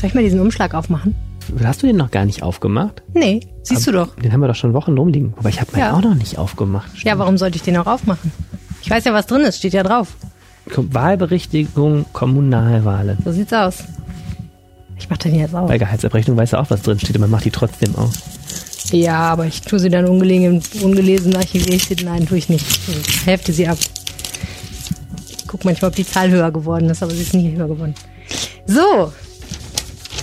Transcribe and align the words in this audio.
Soll 0.00 0.08
ich 0.08 0.14
mal 0.14 0.22
diesen 0.22 0.40
Umschlag 0.40 0.74
aufmachen? 0.74 1.14
Hast 1.64 1.82
du 1.82 1.86
den 1.86 1.96
noch 1.96 2.10
gar 2.10 2.24
nicht 2.24 2.42
aufgemacht? 2.42 3.02
Nee, 3.14 3.40
siehst 3.62 3.88
Aber 3.88 3.98
du 3.98 4.04
doch. 4.06 4.16
Den 4.16 4.32
haben 4.32 4.40
wir 4.40 4.48
doch 4.48 4.54
schon 4.54 4.74
Wochen 4.74 4.96
rumliegen. 4.96 5.34
Aber 5.38 5.48
ich 5.48 5.60
habe 5.60 5.72
meinen 5.72 5.80
Ja. 5.80 5.92
auch 5.96 6.02
noch 6.02 6.14
nicht 6.14 6.38
aufgemacht. 6.38 6.90
Ja, 7.04 7.18
warum 7.18 7.38
sollte 7.38 7.56
ich 7.56 7.62
den 7.62 7.76
auch 7.78 7.86
aufmachen? 7.86 8.30
Ich 8.82 8.90
weiß 8.90 9.04
ja, 9.04 9.14
was 9.14 9.26
drin 9.26 9.40
ist, 9.42 9.58
steht 9.58 9.72
ja 9.72 9.82
drauf. 9.82 10.08
Wahlberichtigung 10.76 12.04
Kommunalwahlen. 12.12 13.18
So 13.24 13.32
sieht's 13.32 13.52
aus. 13.52 13.84
Ich 14.98 15.08
mach 15.08 15.16
den 15.16 15.34
jetzt 15.36 15.54
auf. 15.54 15.68
Bei 15.68 15.78
Gehaltsabrechnung 15.78 16.36
weiß 16.36 16.52
er 16.52 16.60
auch, 16.60 16.70
was 16.70 16.82
drin 16.82 16.98
steht, 16.98 17.16
und 17.16 17.22
man 17.22 17.30
macht 17.30 17.44
die 17.44 17.50
trotzdem 17.50 17.94
auf. 17.96 18.12
Ja, 18.92 19.18
aber 19.20 19.46
ich 19.46 19.62
tue 19.62 19.78
sie 19.78 19.88
dann 19.90 20.06
ungelegen, 20.06 20.62
ungelesen 20.82 21.34
archiviere 21.36 21.76
ich 21.76 21.86
sie. 21.86 21.96
Nein, 22.04 22.26
tue 22.26 22.38
ich 22.38 22.48
nicht. 22.48 22.66
Ich 23.08 23.26
Hälfte 23.26 23.52
sie 23.52 23.66
ab. 23.68 23.78
Ich 25.30 25.46
guck 25.46 25.64
manchmal, 25.64 25.90
ob 25.90 25.96
die 25.96 26.06
Zahl 26.06 26.30
höher 26.30 26.50
geworden 26.50 26.90
ist, 26.90 27.02
aber 27.02 27.12
sie 27.12 27.22
ist 27.22 27.34
nie 27.34 27.54
höher 27.56 27.68
geworden. 27.68 27.94
So. 28.66 29.12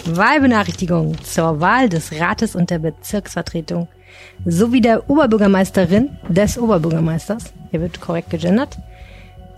Wahlbenachrichtigung 0.08 1.22
zur 1.23 1.59
Wahl 1.59 1.90
des 1.90 2.20
Rates 2.20 2.55
und 2.55 2.70
der 2.70 2.80
Bezirksvertretung 2.80 3.88
sowie 4.46 4.82
der 4.82 5.09
Oberbürgermeisterin 5.09 6.18
des 6.30 6.59
Oberbürgermeisters. 6.59 7.54
Hier 7.72 7.82
wird 7.82 8.00
korrekt 8.00 8.30
gegendert. 8.30 8.77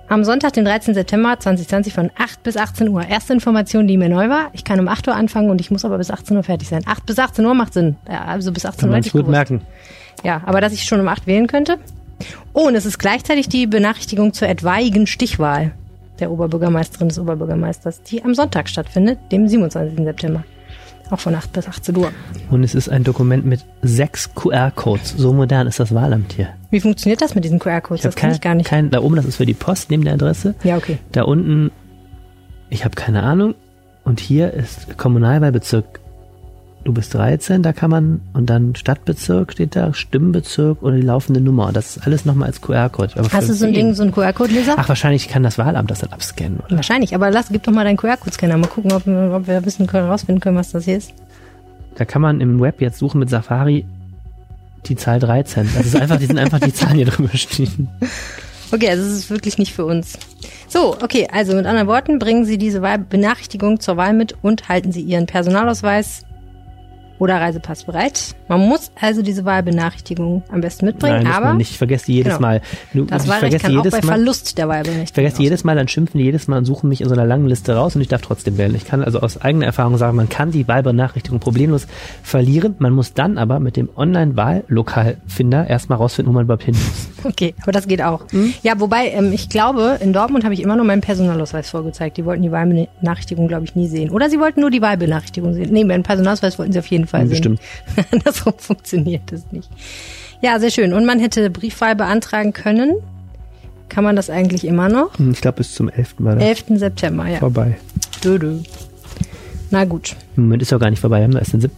Am 0.09 0.23
Sonntag, 0.23 0.53
den 0.53 0.63
13. 0.63 0.93
September 0.93 1.37
2020 1.37 1.93
von 1.93 2.11
8 2.17 2.41
bis 2.43 2.55
18 2.55 2.87
Uhr. 2.87 3.05
Erste 3.05 3.33
Information, 3.33 3.87
die 3.87 3.97
mir 3.97 4.07
neu 4.07 4.29
war. 4.29 4.49
Ich 4.53 4.63
kann 4.63 4.79
um 4.79 4.87
8 4.87 5.09
Uhr 5.09 5.15
anfangen 5.15 5.49
und 5.49 5.59
ich 5.59 5.69
muss 5.69 5.83
aber 5.83 5.97
bis 5.97 6.09
18 6.09 6.37
Uhr 6.37 6.43
fertig 6.43 6.69
sein. 6.69 6.83
8 6.85 7.05
bis 7.05 7.19
18 7.19 7.45
Uhr 7.45 7.53
macht 7.53 7.73
Sinn. 7.73 7.97
Ja, 8.09 8.23
also 8.23 8.53
bis 8.53 8.65
18 8.65 8.79
Kann 8.79 8.89
Uhr 8.89 8.95
hätte 8.95 9.07
ich 9.07 9.11
gut 9.11 9.23
gewusst. 9.23 9.31
merken. 9.31 9.61
Ja, 10.23 10.41
aber 10.45 10.61
dass 10.61 10.71
ich 10.71 10.85
schon 10.85 11.01
um 11.01 11.09
8 11.09 11.27
wählen 11.27 11.47
könnte. 11.47 11.77
Oh, 12.53 12.67
und 12.67 12.75
es 12.75 12.85
ist 12.85 12.99
gleichzeitig 12.99 13.49
die 13.49 13.67
Benachrichtigung 13.67 14.31
zur 14.33 14.47
etwaigen 14.47 15.07
Stichwahl 15.07 15.73
der 16.19 16.31
Oberbürgermeisterin 16.31 17.09
des 17.09 17.19
Oberbürgermeisters, 17.19 18.01
die 18.03 18.23
am 18.23 18.35
Sonntag 18.35 18.69
stattfindet, 18.69 19.19
dem 19.31 19.47
27. 19.47 20.03
September. 20.03 20.43
Auch 21.09 21.19
von 21.19 21.35
8 21.35 21.53
bis 21.53 21.67
18 21.67 21.95
Uhr. 21.95 22.11
Und 22.51 22.63
es 22.63 22.75
ist 22.75 22.89
ein 22.89 23.03
Dokument 23.03 23.45
mit 23.45 23.63
sechs 23.81 24.33
QR-Codes. 24.35 25.13
So 25.17 25.31
modern 25.31 25.67
ist 25.67 25.79
das 25.79 25.93
Wahlamt 25.93 26.33
hier. 26.33 26.49
Wie 26.69 26.81
funktioniert 26.81 27.21
das 27.21 27.33
mit 27.33 27.45
diesen 27.45 27.59
QR-Codes? 27.59 28.01
Das 28.01 28.15
kann 28.15 28.31
ich 28.31 28.41
gar 28.41 28.55
nicht. 28.55 28.67
Kein, 28.67 28.89
da 28.89 29.01
oben, 29.01 29.15
das 29.15 29.25
ist 29.25 29.37
für 29.37 29.45
die 29.45 29.53
Post 29.53 29.89
neben 29.89 30.03
der 30.03 30.15
Adresse. 30.15 30.55
Ja, 30.63 30.75
okay. 30.75 30.97
Da 31.13 31.23
unten, 31.23 31.71
ich 32.69 32.83
habe 32.83 32.95
keine 32.95 33.23
Ahnung. 33.23 33.55
Und 34.03 34.19
hier 34.19 34.53
ist 34.53 34.97
Kommunalwahlbezirk. 34.97 35.99
Du 36.87 36.93
bist 36.93 37.13
13, 37.15 37.63
da 37.63 37.73
kann 37.73 37.89
man, 37.91 38.21
und 38.31 38.49
dann 38.49 38.73
Stadtbezirk 38.73 39.51
steht 39.51 39.75
da, 39.75 39.93
Stimmbezirk 39.93 40.81
oder 40.81 40.95
die 40.95 41.01
laufende 41.01 41.41
Nummer. 41.41 41.73
Das 41.73 41.97
ist 41.97 42.07
alles 42.07 42.23
nochmal 42.23 42.47
als 42.47 42.61
QR-Code. 42.61 43.11
Hast 43.29 43.49
du 43.49 43.53
so 43.53 43.65
ein? 43.65 43.73
Ding, 43.73 43.93
so 43.93 44.03
einen 44.03 44.13
QR-Code-Leser? 44.13 44.75
Ach, 44.77 44.87
wahrscheinlich 44.87 45.27
kann 45.27 45.43
das 45.43 45.57
Wahlamt 45.57 45.91
das 45.91 45.99
dann 45.99 46.13
abscannen, 46.13 46.61
oder? 46.65 46.77
Wahrscheinlich, 46.77 47.13
aber 47.13 47.29
lass, 47.29 47.49
gib 47.49 47.63
doch 47.63 47.73
mal 47.73 47.83
deinen 47.83 47.97
QR-Code-Scanner. 47.97 48.55
Mal 48.55 48.67
gucken, 48.69 48.93
ob, 48.93 49.05
wir- 49.05 49.33
ob 49.35 49.47
wir 49.47 49.65
wissen 49.65 49.85
können, 49.85 50.07
rausfinden 50.07 50.39
können, 50.39 50.55
was 50.55 50.71
das 50.71 50.85
hier 50.85 50.95
ist. 50.95 51.11
Da 51.95 52.05
kann 52.05 52.21
man 52.21 52.39
im 52.39 52.61
Web 52.61 52.79
jetzt 52.79 52.99
suchen 52.99 53.19
mit 53.19 53.29
Safari 53.29 53.85
die 54.85 54.95
Zahl 54.95 55.19
13. 55.19 55.69
Das 55.75 55.87
ist 55.87 55.95
einfach, 55.97 56.15
die 56.19 56.27
sind 56.27 56.37
einfach 56.39 56.61
die 56.61 56.71
Zahlen 56.73 56.95
hier 56.95 57.07
drüber 57.07 57.35
stehen. 57.35 57.89
Okay, 58.71 58.89
also 58.89 59.03
es 59.03 59.11
ist 59.11 59.29
wirklich 59.29 59.57
nicht 59.57 59.73
für 59.73 59.83
uns. 59.83 60.17
So, 60.69 60.95
okay, 61.01 61.27
also 61.33 61.53
mit 61.53 61.65
anderen 61.65 61.87
Worten, 61.89 62.17
bringen 62.17 62.45
Sie 62.45 62.57
diese 62.57 62.81
Wahlbenachrichtigung 62.81 63.81
zur 63.81 63.97
Wahl 63.97 64.13
mit 64.13 64.35
und 64.41 64.69
halten 64.69 64.93
Sie 64.93 65.01
Ihren 65.01 65.25
Personalausweis 65.25 66.23
oder 67.19 67.41
Reisepass 67.41 67.83
bereit. 67.83 68.35
Man 68.47 68.61
muss 68.61 68.91
also 68.99 69.21
diese 69.21 69.45
Wahlbenachrichtigung 69.45 70.43
am 70.49 70.61
besten 70.61 70.85
mitbringen, 70.85 71.23
Nein, 71.23 71.33
aber 71.33 71.53
nicht. 71.53 71.71
Ich 71.71 71.77
vergesse 71.77 72.05
die 72.07 72.13
jedes 72.13 72.37
Genau. 72.37 72.47
Mal. 72.47 72.61
Du, 72.93 73.05
das 73.05 73.23
ich 73.23 73.29
Wahlrecht 73.29 73.39
vergesse 73.39 73.63
kann 73.63 73.71
auch 73.77 73.83
jedes 73.85 73.99
bei 73.99 74.05
Mal. 74.05 74.13
Verlust 74.13 74.57
der 74.57 74.65
Ich 74.65 74.69
Wahlbenachrichtigung 74.69 75.13
vergesse 75.13 75.41
jedes 75.41 75.63
Mal, 75.63 75.75
dann 75.75 75.87
schimpfen 75.87 76.17
die 76.19 76.23
jedes 76.25 76.47
Mal 76.47 76.57
und 76.57 76.65
suchen 76.65 76.89
mich 76.89 77.01
in 77.01 77.07
so 77.09 77.13
einer 77.15 77.25
langen 77.25 77.47
Liste 77.47 77.75
raus 77.75 77.95
und 77.95 78.01
ich 78.01 78.07
darf 78.07 78.21
trotzdem 78.21 78.57
wählen. 78.57 78.75
Ich 78.75 78.85
kann 78.85 79.03
also 79.03 79.19
aus 79.19 79.41
eigener 79.41 79.65
Erfahrung 79.65 79.97
sagen, 79.97 80.15
man 80.15 80.29
kann 80.29 80.51
die 80.51 80.67
Wahlbenachrichtigung 80.67 81.39
problemlos 81.39 81.87
verlieren. 82.23 82.75
Man 82.79 82.93
muss 82.93 83.13
dann 83.13 83.37
aber 83.37 83.59
mit 83.59 83.75
dem 83.77 83.89
Online-Wahllokalfinder 83.95 85.67
erstmal 85.67 85.97
rausfinden, 85.97 86.31
wo 86.31 86.35
man 86.35 86.45
überhaupt 86.45 86.63
hin 86.63 86.75
muss. 86.75 87.07
Okay, 87.23 87.55
aber 87.63 87.71
das 87.71 87.87
geht 87.87 88.01
auch. 88.01 88.21
Hm? 88.31 88.53
Ja, 88.61 88.79
wobei, 88.79 89.07
ähm, 89.09 89.33
ich 89.33 89.49
glaube, 89.49 89.97
in 89.99 90.13
Dortmund 90.13 90.45
habe 90.45 90.53
ich 90.53 90.61
immer 90.61 90.75
nur 90.75 90.85
meinen 90.85 91.01
Personalausweis 91.01 91.69
vorgezeigt. 91.69 92.15
Die 92.15 92.25
wollten 92.25 92.43
die 92.43 92.51
Wahlbenachrichtigung, 92.51 93.47
glaube 93.47 93.65
ich, 93.65 93.75
nie 93.75 93.87
sehen. 93.87 94.11
Oder 94.11 94.29
sie 94.29 94.39
wollten 94.39 94.61
nur 94.61 94.69
die 94.69 94.81
Wahlbenachrichtigung 94.81 95.53
sehen. 95.53 95.73
Nee, 95.73 95.83
meinen 95.83 96.03
Personalausweis 96.03 96.57
wollten 96.59 96.71
sie 96.73 96.79
auf 96.79 96.85
jeden 96.87 97.05
Fall 97.05 97.06
sehen. 97.07 97.29
Bestimmt. 97.29 97.61
Andersrum 98.11 98.53
funktioniert 98.57 99.23
das 99.31 99.51
nicht. 99.51 99.69
Ja, 100.41 100.59
sehr 100.59 100.69
schön. 100.71 100.93
Und 100.93 101.05
man 101.05 101.19
hätte 101.19 101.49
Briefwahl 101.49 101.95
beantragen 101.95 102.53
können. 102.53 102.95
Kann 103.89 104.03
man 104.03 104.15
das 104.15 104.29
eigentlich 104.29 104.65
immer 104.65 104.89
noch? 104.89 105.17
Hm, 105.17 105.31
Ich 105.31 105.41
glaube, 105.41 105.57
bis 105.57 105.73
zum 105.73 105.89
11. 105.89 106.15
war 106.19 106.35
das 106.35 106.43
11. 106.43 106.63
September, 106.79 107.27
ja. 107.27 107.39
vorbei. 107.39 107.77
Dö, 108.23 108.37
dö. 108.37 108.59
Na 109.71 109.83
gut, 109.85 110.15
Im 110.35 110.43
Moment 110.43 110.61
ist 110.61 110.71
ja 110.71 110.77
gar 110.77 110.89
nicht 110.89 110.99
vorbei, 110.99 111.17
wir 111.19 111.23
haben 111.25 111.35
erst 111.35 111.53
den 111.53 111.61
7. 111.61 111.73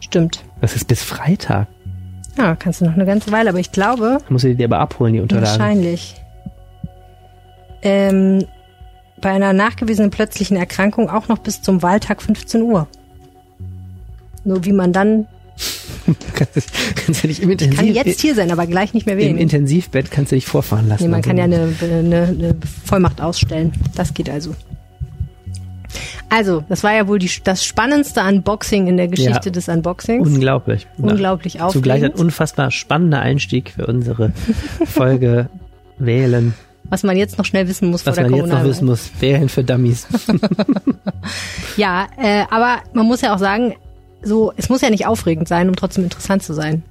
stimmt. 0.00 0.44
Das 0.60 0.74
ist 0.76 0.86
bis 0.88 1.02
Freitag. 1.02 1.68
Ja, 2.36 2.54
kannst 2.54 2.80
du 2.80 2.84
noch 2.84 2.94
eine 2.94 3.06
ganze 3.06 3.32
Weile, 3.32 3.48
aber 3.50 3.60
ich 3.60 3.72
glaube, 3.72 4.18
muss 4.28 4.44
ich 4.44 4.56
die 4.56 4.64
aber 4.64 4.78
abholen, 4.78 5.14
die 5.14 5.20
Unterlagen. 5.20 5.48
Wahrscheinlich. 5.58 6.16
Ähm, 7.82 8.44
bei 9.20 9.30
einer 9.30 9.52
nachgewiesenen 9.52 10.10
plötzlichen 10.10 10.56
Erkrankung 10.56 11.08
auch 11.08 11.28
noch 11.28 11.38
bis 11.38 11.62
zum 11.62 11.82
Wahltag 11.82 12.20
15 12.22 12.62
Uhr. 12.62 12.86
Nur 14.46 14.64
wie 14.64 14.72
man 14.72 14.92
dann 14.92 15.26
kannst, 16.34 16.56
du- 16.56 16.60
kannst 16.94 17.22
dich 17.24 17.42
im, 17.42 17.48
kann 17.56 17.58
Intensiv, 17.68 17.94
jetzt 17.96 18.20
hier 18.20 18.34
sein, 18.34 18.50
aber 18.50 18.66
gleich 18.66 18.94
nicht 18.94 19.06
mehr 19.06 19.14
im 19.16 19.20
wählen. 19.20 19.38
Intensivbett 19.38 20.10
kannst 20.10 20.32
du 20.32 20.36
dich 20.36 20.46
vorfahren 20.46 20.88
lassen. 20.88 21.02
Nee, 21.04 21.08
man 21.08 21.16
Also, 21.18 21.28
kann 21.28 21.36
ja 21.38 21.44
eine, 21.44 21.68
eine, 21.82 22.22
eine 22.28 22.56
Vollmacht 22.84 23.20
ausstellen. 23.20 23.72
Das 23.94 24.14
geht 24.14 24.30
also. 24.30 24.54
Also, 26.28 26.64
das 26.68 26.82
war 26.82 26.92
ja 26.92 27.06
wohl 27.08 27.18
die, 27.20 27.30
das 27.44 27.64
spannendste 27.64 28.20
Unboxing 28.20 28.88
in 28.88 28.96
der 28.96 29.06
Geschichte 29.08 29.46
Ja. 29.46 29.50
des 29.50 29.68
Unboxings. 29.68 30.26
Unglaublich. 30.28 30.86
Unglaublich 30.98 31.54
Ja. 31.54 31.68
Zugleich 31.68 32.02
ein 32.04 32.10
unfassbar 32.12 32.70
spannender 32.72 33.20
Einstieg 33.20 33.70
für 33.70 33.86
unsere 33.86 34.32
Folge 34.84 35.48
Wählen. 35.98 36.54
Was 36.90 37.02
man 37.04 37.16
jetzt 37.16 37.38
noch 37.38 37.44
schnell 37.44 37.66
wissen 37.68 37.90
muss 37.90 38.04
Was 38.06 38.14
vor 38.16 38.22
der 38.24 38.30
man 38.30 38.40
jetzt 38.40 38.48
noch 38.52 38.64
wissen 38.64 38.86
muss. 38.86 39.10
Wählen 39.20 39.48
für 39.48 39.64
Dummies. 39.64 40.06
Ja, 41.76 42.06
äh, 42.16 42.44
aber 42.50 42.78
man 42.94 43.06
muss 43.06 43.20
ja 43.20 43.34
auch 43.34 43.38
sagen, 43.38 43.74
so, 44.26 44.52
es 44.56 44.68
muss 44.68 44.80
ja 44.80 44.90
nicht 44.90 45.06
aufregend 45.06 45.46
sein, 45.48 45.68
um 45.68 45.76
trotzdem 45.76 46.04
interessant 46.04 46.42
zu 46.42 46.52
sein. 46.52 46.82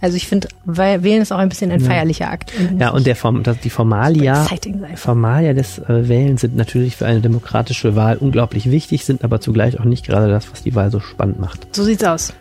Also 0.00 0.16
ich 0.16 0.28
finde, 0.28 0.48
Wählen 0.64 1.22
ist 1.22 1.32
auch 1.32 1.38
ein 1.38 1.48
bisschen 1.48 1.72
ein 1.72 1.80
feierlicher 1.80 2.30
Akt. 2.30 2.52
Ja, 2.78 2.90
und 2.90 3.04
der 3.04 3.16
Form, 3.16 3.42
die 3.64 3.70
Formalia. 3.70 4.46
Formalia 4.94 5.54
des 5.54 5.80
äh, 5.80 6.08
Wählens 6.08 6.42
sind 6.42 6.54
natürlich 6.54 6.96
für 6.96 7.04
eine 7.04 7.20
demokratische 7.20 7.96
Wahl 7.96 8.16
unglaublich 8.16 8.70
wichtig, 8.70 9.04
sind 9.04 9.24
aber 9.24 9.40
zugleich 9.40 9.80
auch 9.80 9.84
nicht 9.84 10.06
gerade 10.06 10.28
das, 10.28 10.50
was 10.52 10.62
die 10.62 10.76
Wahl 10.76 10.92
so 10.92 11.00
spannend 11.00 11.40
macht. 11.40 11.74
So 11.74 11.82
sieht's 11.82 12.04
aus. 12.04 12.32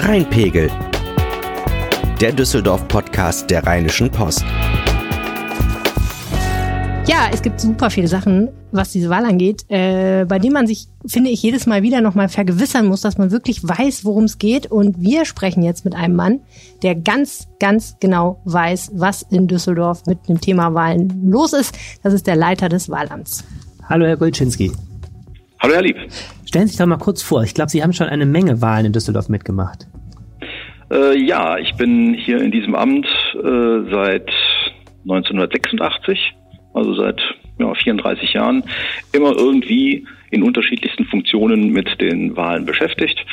Rheinpegel. 0.00 0.68
Der 2.20 2.32
Düsseldorf-Podcast 2.32 3.50
der 3.50 3.64
Rheinischen 3.64 4.10
Post. 4.10 4.44
Ja, 7.06 7.28
es 7.32 7.40
gibt 7.40 7.60
super 7.60 7.88
viele 7.88 8.08
Sachen, 8.08 8.48
was 8.72 8.92
diese 8.92 9.10
Wahl 9.10 9.24
angeht, 9.24 9.64
äh, 9.68 10.24
bei 10.26 10.38
denen 10.38 10.54
man 10.54 10.66
sich, 10.66 10.86
finde 11.06 11.30
ich, 11.30 11.42
jedes 11.42 11.66
Mal 11.66 11.82
wieder 11.82 12.00
nochmal 12.00 12.28
vergewissern 12.28 12.86
muss, 12.86 13.00
dass 13.00 13.18
man 13.18 13.30
wirklich 13.30 13.62
weiß, 13.62 14.04
worum 14.04 14.24
es 14.24 14.38
geht. 14.38 14.66
Und 14.66 15.00
wir 15.00 15.24
sprechen 15.24 15.62
jetzt 15.62 15.84
mit 15.84 15.94
einem 15.94 16.16
Mann, 16.16 16.40
der 16.82 16.94
ganz, 16.94 17.48
ganz 17.58 17.96
genau 18.00 18.40
weiß, 18.44 18.92
was 18.94 19.22
in 19.22 19.48
Düsseldorf 19.48 20.06
mit 20.06 20.28
dem 20.28 20.40
Thema 20.40 20.74
Wahlen 20.74 21.30
los 21.30 21.52
ist. 21.52 21.76
Das 22.02 22.12
ist 22.12 22.26
der 22.26 22.36
Leiter 22.36 22.68
des 22.68 22.88
Wahlamts. 22.90 23.44
Hallo, 23.88 24.06
Herr 24.06 24.16
Golczynski. 24.16 24.72
Hallo 25.60 25.74
Herr 25.74 25.82
Lieb. 25.82 25.96
Stellen 26.46 26.66
Sie 26.66 26.72
sich 26.72 26.78
doch 26.78 26.86
mal 26.86 26.96
kurz 26.96 27.22
vor. 27.22 27.42
Ich 27.42 27.54
glaube, 27.54 27.70
Sie 27.70 27.82
haben 27.82 27.92
schon 27.92 28.08
eine 28.08 28.26
Menge 28.26 28.62
Wahlen 28.62 28.86
in 28.86 28.92
Düsseldorf 28.92 29.28
mitgemacht. 29.28 29.86
Äh, 30.90 31.18
ja, 31.18 31.58
ich 31.58 31.74
bin 31.74 32.14
hier 32.14 32.40
in 32.40 32.50
diesem 32.50 32.74
Amt 32.74 33.06
äh, 33.34 33.90
seit 33.90 34.30
1986, 35.02 36.18
also 36.74 36.94
seit 36.94 37.20
ja, 37.60 37.74
34 37.74 38.32
Jahren, 38.32 38.64
immer 39.12 39.32
irgendwie 39.36 40.06
in 40.30 40.42
unterschiedlichsten 40.42 41.04
Funktionen 41.06 41.70
mit 41.70 42.00
den 42.00 42.36
Wahlen 42.36 42.64
beschäftigt. 42.64 43.24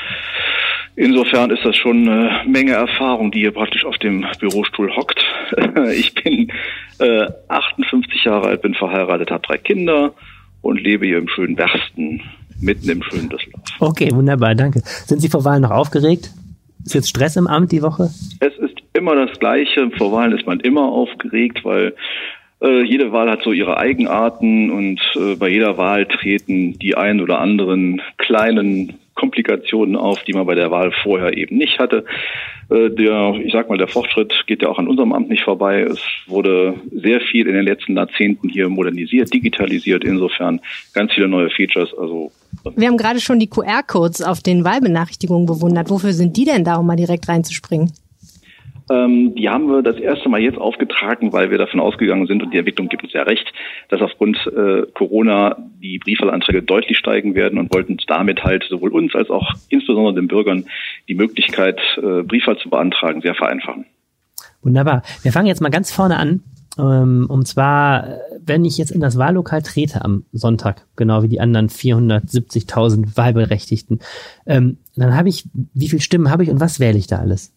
Insofern 0.96 1.52
ist 1.52 1.64
das 1.64 1.78
schon 1.78 2.10
eine 2.10 2.42
Menge 2.48 2.72
Erfahrung, 2.72 3.32
die 3.32 3.42
hier 3.42 3.52
praktisch 3.52 3.86
auf 3.86 3.98
dem 4.00 4.26
Bürostuhl 4.40 4.96
hockt. 4.96 5.24
Ich 5.94 6.14
bin 6.16 6.52
äh, 7.00 7.28
58 7.48 8.24
Jahre 8.26 8.48
alt, 8.48 8.62
bin 8.64 8.74
verheiratet, 8.74 9.32
habe 9.32 9.46
drei 9.46 9.58
Kinder 9.58 10.14
und 10.62 10.82
lebe 10.82 11.06
hier 11.06 11.20
im 11.20 11.28
schönen 11.30 11.56
Bersten, 11.56 12.22
mitten 12.60 12.90
im 12.90 13.04
schönen 13.04 13.30
Düsseldorf. 13.30 13.64
Okay, 13.80 14.10
wunderbar, 14.12 14.56
danke. 14.56 14.82
Sind 14.84 15.22
Sie 15.22 15.30
vor 15.30 15.46
Wahlen 15.46 15.62
noch 15.62 15.72
aufgeregt? 15.72 16.32
Ist 16.84 16.96
jetzt 16.96 17.10
Stress 17.10 17.36
im 17.36 17.48
Amt 17.48 17.72
die 17.72 17.82
Woche? 17.82 18.10
Es 18.40 18.58
ist 18.58 18.78
immer 18.94 19.16
das 19.16 19.38
Gleiche. 19.40 19.90
Vor 19.98 20.12
Wahlen 20.12 20.36
ist 20.38 20.48
man 20.48 20.60
immer 20.62 20.84
aufgeregt, 20.84 21.64
weil 21.64 21.94
äh, 22.62 22.84
jede 22.84 23.12
Wahl 23.12 23.30
hat 23.30 23.44
so 23.44 23.52
ihre 23.52 23.78
Eigenarten 23.78 24.72
und 24.72 25.00
äh, 25.16 25.36
bei 25.36 25.50
jeder 25.50 25.78
Wahl 25.78 26.06
treten 26.06 26.78
die 26.80 26.96
ein 26.96 27.22
oder 27.22 27.40
anderen 27.40 28.02
kleinen 28.18 29.00
Komplikationen 29.14 29.96
auf, 29.96 30.24
die 30.24 30.34
man 30.34 30.46
bei 30.46 30.56
der 30.56 30.72
Wahl 30.72 30.92
vorher 31.04 31.36
eben 31.36 31.58
nicht 31.58 31.80
hatte. 31.80 32.06
Äh, 32.70 32.90
der, 32.90 33.36
ich 33.44 33.52
sag 33.52 33.70
mal, 33.70 33.78
der 33.78 33.88
Fortschritt 33.88 34.34
geht 34.48 34.62
ja 34.62 34.70
auch 34.70 34.80
an 34.80 34.88
unserem 34.88 35.14
Amt 35.14 35.30
nicht 35.30 35.44
vorbei. 35.44 35.82
Es 35.82 36.00
wurde 36.28 36.76
sehr 36.92 37.22
viel 37.22 37.48
in 37.48 37.54
den 37.54 37.66
letzten 37.66 37.96
Jahrzehnten 37.96 38.50
hier 38.50 38.70
modernisiert, 38.70 39.34
digitalisiert. 39.34 40.04
Insofern 40.04 40.60
ganz 40.94 41.14
viele 41.14 41.28
neue 41.28 41.50
Features. 41.50 41.94
Also 41.98 42.32
wir 42.76 42.88
haben 42.88 42.98
gerade 42.98 43.20
schon 43.20 43.40
die 43.40 43.50
QR-Codes 43.50 44.22
auf 44.22 44.42
den 44.42 44.64
Wahlbenachrichtigungen 44.64 45.46
bewundert. 45.46 45.90
Wofür 45.90 46.14
sind 46.14 46.36
die 46.38 46.46
denn 46.46 46.64
da, 46.64 46.78
um 46.78 46.88
mal 46.88 46.96
direkt 46.96 47.28
reinzuspringen? 47.28 47.92
Ähm, 48.90 49.36
die 49.36 49.50
haben 49.50 49.68
wir 49.68 49.82
das 49.82 49.98
erste 49.98 50.30
Mal 50.30 50.40
jetzt 50.40 50.58
aufgetragen, 50.58 51.34
weil 51.34 51.52
wir 51.52 51.58
davon 51.58 51.80
ausgegangen 51.80 52.26
sind, 52.28 52.42
und 52.42 52.54
die 52.54 52.58
Entwicklung 52.58 52.88
gibt 52.88 53.04
uns 53.04 53.14
ja 53.14 53.24
recht, 53.24 53.52
dass 53.90 54.02
aufgrund 54.02 54.38
äh, 54.48 54.84
Corona 54.94 55.58
die 55.82 56.00
Briefwahlanträge 56.00 56.64
deutlich 56.64 56.98
steigen 56.98 57.36
werden 57.36 57.60
und 57.60 57.74
wollten 57.74 57.98
damit 58.08 58.44
halt 58.44 58.66
sowohl 58.70 58.94
uns 58.94 59.14
als 59.16 59.30
auch 59.30 59.54
insbesondere 59.70 60.16
den 60.16 60.28
Bürgern 60.28 60.66
die 61.08 61.16
Möglichkeit, 61.16 61.80
äh, 61.98 62.24
Briefwahl 62.24 62.58
zu 62.58 62.70
beantragen, 62.70 63.22
sehr 63.22 63.36
vereinfachen. 63.36 63.86
Wunderbar. 64.62 65.04
Wir 65.22 65.32
fangen 65.32 65.48
jetzt 65.48 65.62
mal 65.62 65.70
ganz 65.70 65.92
vorne 65.92 66.18
an. 66.18 66.42
Ähm, 66.78 67.26
und 67.28 67.48
zwar, 67.48 68.20
wenn 68.46 68.64
ich 68.64 68.78
jetzt 68.78 68.92
in 68.92 69.02
das 69.02 69.18
Wahllokal 69.18 69.64
trete 69.64 70.06
am 70.06 70.26
Sonntag, 70.32 70.86
genau 70.96 71.24
wie 71.24 71.28
die 71.28 71.40
anderen 71.40 71.70
470.000 71.70 73.18
Wahlberechtigten, 73.18 74.00
ähm, 74.46 74.78
dann 74.96 75.16
habe 75.16 75.30
ich, 75.30 75.46
wie 75.74 75.90
viele 75.90 76.02
Stimmen 76.02 76.30
habe 76.30 76.44
ich 76.44 76.50
und 76.50 76.60
was 76.60 76.80
wähle 76.80 76.98
ich 76.98 77.08
da 77.08 77.18
alles? 77.18 77.57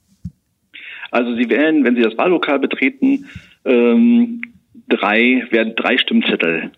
Also 1.11 1.35
Sie 1.35 1.49
wählen, 1.51 1.85
wenn 1.85 1.97
Sie 1.97 2.03
das 2.03 2.17
Wahllokal 2.17 2.59
betreten, 2.59 3.27
ähm, 3.65 4.43
drei, 4.89 5.47
werden 5.51 5.75
drei 5.77 5.99
Stimmzettel 5.99 6.71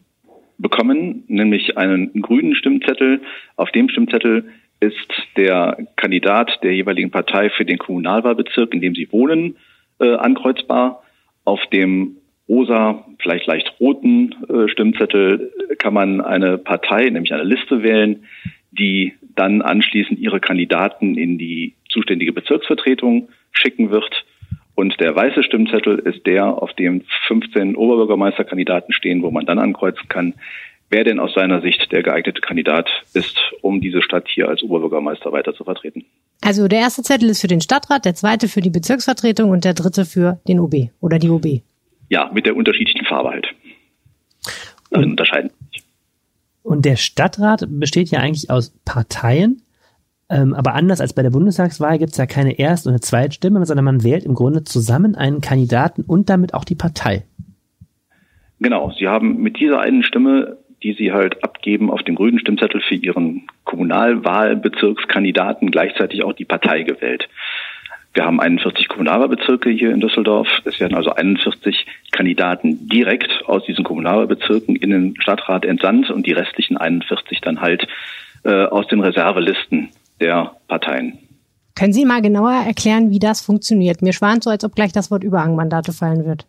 bekommen, 0.58 1.24
nämlich 1.28 1.76
einen 1.76 2.22
grünen 2.22 2.54
Stimmzettel. 2.54 3.20
Auf 3.56 3.70
dem 3.72 3.88
Stimmzettel 3.88 4.44
ist 4.80 4.96
der 5.36 5.76
Kandidat 5.96 6.58
der 6.62 6.74
jeweiligen 6.74 7.10
Partei 7.10 7.50
für 7.50 7.64
den 7.64 7.78
Kommunalwahlbezirk, 7.78 8.74
in 8.74 8.80
dem 8.80 8.94
Sie 8.94 9.10
wohnen, 9.12 9.56
äh, 10.00 10.14
ankreuzbar. 10.14 11.02
Auf 11.44 11.60
dem 11.72 12.16
rosa, 12.48 13.04
vielleicht 13.20 13.46
leicht 13.46 13.74
roten 13.80 14.34
äh, 14.48 14.68
Stimmzettel 14.68 15.52
kann 15.78 15.94
man 15.94 16.20
eine 16.20 16.58
Partei, 16.58 17.08
nämlich 17.08 17.32
eine 17.32 17.44
Liste 17.44 17.82
wählen, 17.82 18.24
die 18.70 19.12
dann 19.34 19.62
anschließend 19.62 20.18
ihre 20.18 20.40
Kandidaten 20.40 21.16
in 21.16 21.38
die 21.38 21.74
zuständige 21.92 22.32
Bezirksvertretung 22.32 23.28
schicken 23.52 23.90
wird. 23.90 24.24
Und 24.74 24.98
der 25.00 25.14
weiße 25.14 25.42
Stimmzettel 25.42 25.98
ist 25.98 26.26
der, 26.26 26.46
auf 26.46 26.72
dem 26.74 27.02
15 27.28 27.76
Oberbürgermeisterkandidaten 27.76 28.94
stehen, 28.94 29.22
wo 29.22 29.30
man 29.30 29.44
dann 29.44 29.58
ankreuzen 29.58 30.08
kann, 30.08 30.34
wer 30.88 31.04
denn 31.04 31.18
aus 31.18 31.34
seiner 31.34 31.60
Sicht 31.60 31.92
der 31.92 32.02
geeignete 32.02 32.40
Kandidat 32.40 32.88
ist, 33.14 33.38
um 33.60 33.80
diese 33.80 34.02
Stadt 34.02 34.28
hier 34.28 34.48
als 34.48 34.62
Oberbürgermeister 34.62 35.32
weiter 35.32 35.54
zu 35.54 35.64
vertreten. 35.64 36.04
Also 36.40 36.68
der 36.68 36.80
erste 36.80 37.02
Zettel 37.02 37.28
ist 37.28 37.40
für 37.40 37.48
den 37.48 37.60
Stadtrat, 37.60 38.04
der 38.04 38.14
zweite 38.14 38.48
für 38.48 38.60
die 38.60 38.70
Bezirksvertretung 38.70 39.50
und 39.50 39.64
der 39.64 39.74
dritte 39.74 40.04
für 40.04 40.40
den 40.48 40.58
OB 40.58 40.90
oder 41.00 41.18
die 41.18 41.30
OB. 41.30 41.62
Ja, 42.08 42.30
mit 42.32 42.46
der 42.46 42.56
unterschiedlichen 42.56 43.06
Farbe 43.06 43.30
halt. 43.30 43.48
Darin 44.90 45.10
unterscheiden. 45.10 45.50
Und 46.62 46.84
der 46.84 46.96
Stadtrat 46.96 47.64
besteht 47.68 48.10
ja 48.10 48.20
eigentlich 48.20 48.50
aus 48.50 48.74
Parteien. 48.84 49.62
Ähm, 50.32 50.54
aber 50.54 50.74
anders 50.74 51.02
als 51.02 51.12
bei 51.12 51.22
der 51.22 51.30
Bundestagswahl 51.30 51.98
gibt 51.98 52.12
es 52.12 52.16
ja 52.16 52.24
keine 52.24 52.58
Erst- 52.58 52.86
und 52.86 52.92
eine 52.92 53.00
Zweitstimme, 53.00 53.66
sondern 53.66 53.84
man 53.84 54.02
wählt 54.02 54.24
im 54.24 54.32
Grunde 54.34 54.64
zusammen 54.64 55.14
einen 55.14 55.42
Kandidaten 55.42 56.02
und 56.02 56.30
damit 56.30 56.54
auch 56.54 56.64
die 56.64 56.74
Partei. 56.74 57.24
Genau, 58.58 58.90
Sie 58.98 59.08
haben 59.08 59.42
mit 59.42 59.60
dieser 59.60 59.80
einen 59.80 60.02
Stimme, 60.02 60.56
die 60.82 60.94
Sie 60.94 61.12
halt 61.12 61.44
abgeben 61.44 61.90
auf 61.90 62.02
dem 62.02 62.14
grünen 62.14 62.38
Stimmzettel 62.38 62.80
für 62.80 62.94
Ihren 62.94 63.42
Kommunalwahlbezirkskandidaten, 63.64 65.70
gleichzeitig 65.70 66.24
auch 66.24 66.32
die 66.32 66.46
Partei 66.46 66.82
gewählt. 66.82 67.28
Wir 68.14 68.24
haben 68.24 68.40
41 68.40 68.88
Kommunalwahlbezirke 68.88 69.68
hier 69.68 69.92
in 69.92 70.00
Düsseldorf. 70.00 70.48
Es 70.64 70.80
werden 70.80 70.94
also 70.94 71.12
41 71.12 71.84
Kandidaten 72.10 72.88
direkt 72.88 73.42
aus 73.46 73.64
diesen 73.64 73.84
Kommunalwahlbezirken 73.84 74.76
in 74.76 74.88
den 74.90 75.14
Stadtrat 75.20 75.66
entsandt 75.66 76.10
und 76.10 76.26
die 76.26 76.32
restlichen 76.32 76.78
41 76.78 77.42
dann 77.42 77.60
halt 77.60 77.86
äh, 78.44 78.64
aus 78.64 78.86
den 78.86 79.00
Reservelisten 79.00 79.90
der 80.20 80.56
Parteien. 80.68 81.18
Können 81.74 81.92
Sie 81.92 82.04
mal 82.04 82.20
genauer 82.20 82.52
erklären, 82.52 83.10
wie 83.10 83.18
das 83.18 83.40
funktioniert? 83.40 84.02
Mir 84.02 84.12
schwant 84.12 84.44
so, 84.44 84.50
als 84.50 84.64
ob 84.64 84.74
gleich 84.74 84.92
das 84.92 85.10
Wort 85.10 85.24
Überhangmandate 85.24 85.92
fallen 85.92 86.24
wird. 86.24 86.46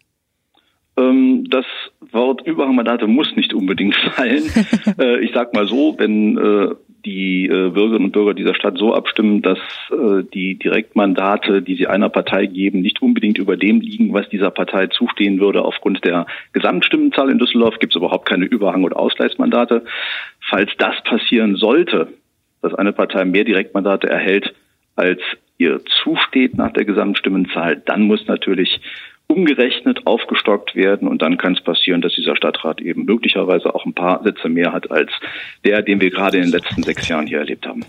Ähm, 0.97 1.45
das 1.49 1.65
Wort 2.11 2.45
Überhangmandate 2.45 3.07
muss 3.07 3.35
nicht 3.35 3.53
unbedingt 3.53 3.95
fallen. 4.15 4.43
äh, 4.99 5.19
ich 5.23 5.31
sag 5.33 5.53
mal 5.53 5.67
so, 5.67 5.95
wenn 5.97 6.37
äh, 6.37 6.75
die 7.05 7.45
äh, 7.45 7.69
Bürgerinnen 7.69 8.05
und 8.05 8.11
Bürger 8.11 8.33
dieser 8.33 8.55
Stadt 8.55 8.77
so 8.77 8.93
abstimmen, 8.93 9.41
dass 9.41 9.59
äh, 9.91 10.23
die 10.33 10.57
Direktmandate, 10.57 11.61
die 11.61 11.75
sie 11.75 11.87
einer 11.87 12.09
Partei 12.09 12.45
geben, 12.45 12.81
nicht 12.81 13.01
unbedingt 13.01 13.37
über 13.37 13.57
dem 13.57 13.81
liegen, 13.81 14.13
was 14.13 14.29
dieser 14.29 14.51
Partei 14.51 14.87
zustehen 14.87 15.39
würde 15.39 15.63
aufgrund 15.63 16.05
der 16.05 16.27
Gesamtstimmenzahl 16.53 17.29
in 17.29 17.39
Düsseldorf, 17.39 17.79
gibt 17.79 17.93
es 17.93 17.97
überhaupt 17.97 18.27
keine 18.27 18.45
Überhang- 18.45 18.83
oder 18.83 18.97
Ausgleichsmandate. 18.97 19.83
Falls 20.49 20.71
das 20.77 20.95
passieren 21.03 21.55
sollte, 21.55 22.09
dass 22.63 22.73
eine 22.73 22.93
Partei 22.93 23.25
mehr 23.25 23.43
Direktmandate 23.43 24.09
erhält, 24.09 24.53
als 24.95 25.19
ihr 25.57 25.81
zusteht 26.03 26.57
nach 26.57 26.73
der 26.73 26.85
Gesamtstimmenzahl, 26.85 27.81
dann 27.85 28.03
muss 28.03 28.25
natürlich 28.27 28.81
umgerechnet, 29.27 30.05
aufgestockt 30.05 30.75
werden 30.75 31.07
und 31.07 31.21
dann 31.21 31.37
kann 31.37 31.53
es 31.53 31.61
passieren, 31.61 32.01
dass 32.01 32.13
dieser 32.13 32.35
Stadtrat 32.35 32.81
eben 32.81 33.05
möglicherweise 33.05 33.73
auch 33.73 33.85
ein 33.85 33.93
paar 33.93 34.23
Sätze 34.23 34.49
mehr 34.49 34.73
hat 34.73 34.91
als 34.91 35.11
der, 35.65 35.81
den 35.81 36.01
wir 36.01 36.09
gerade 36.09 36.37
in 36.37 36.43
den 36.43 36.51
letzten 36.51 36.83
sechs 36.83 37.07
Jahren 37.07 37.27
hier 37.27 37.39
erlebt 37.39 37.65
haben. 37.65 37.83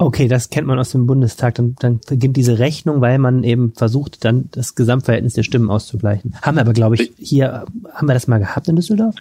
Okay, 0.00 0.28
das 0.28 0.48
kennt 0.48 0.68
man 0.68 0.78
aus 0.78 0.92
dem 0.92 1.06
Bundestag. 1.08 1.56
Dann, 1.56 1.74
dann 1.80 2.00
beginnt 2.08 2.36
diese 2.36 2.60
Rechnung, 2.60 3.00
weil 3.00 3.18
man 3.18 3.42
eben 3.42 3.72
versucht, 3.74 4.24
dann 4.24 4.48
das 4.52 4.76
Gesamtverhältnis 4.76 5.34
der 5.34 5.42
Stimmen 5.42 5.70
auszugleichen. 5.70 6.36
Haben 6.40 6.56
wir 6.56 6.60
aber, 6.60 6.72
glaube 6.72 6.94
ich, 6.94 7.10
hier, 7.18 7.64
haben 7.92 8.06
wir 8.06 8.14
das 8.14 8.28
mal 8.28 8.38
gehabt 8.38 8.68
in 8.68 8.76
Düsseldorf? 8.76 9.16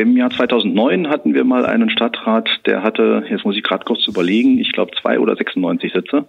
Im 0.00 0.16
Jahr 0.16 0.30
2009 0.30 1.08
hatten 1.08 1.34
wir 1.34 1.44
mal 1.44 1.66
einen 1.66 1.90
Stadtrat, 1.90 2.48
der 2.64 2.82
hatte, 2.82 3.22
jetzt 3.28 3.44
muss 3.44 3.54
ich 3.54 3.62
gerade 3.62 3.84
kurz 3.84 4.08
überlegen, 4.08 4.58
ich 4.58 4.72
glaube 4.72 4.92
zwei 4.98 5.18
oder 5.18 5.36
96 5.36 5.92
Sitze, 5.92 6.24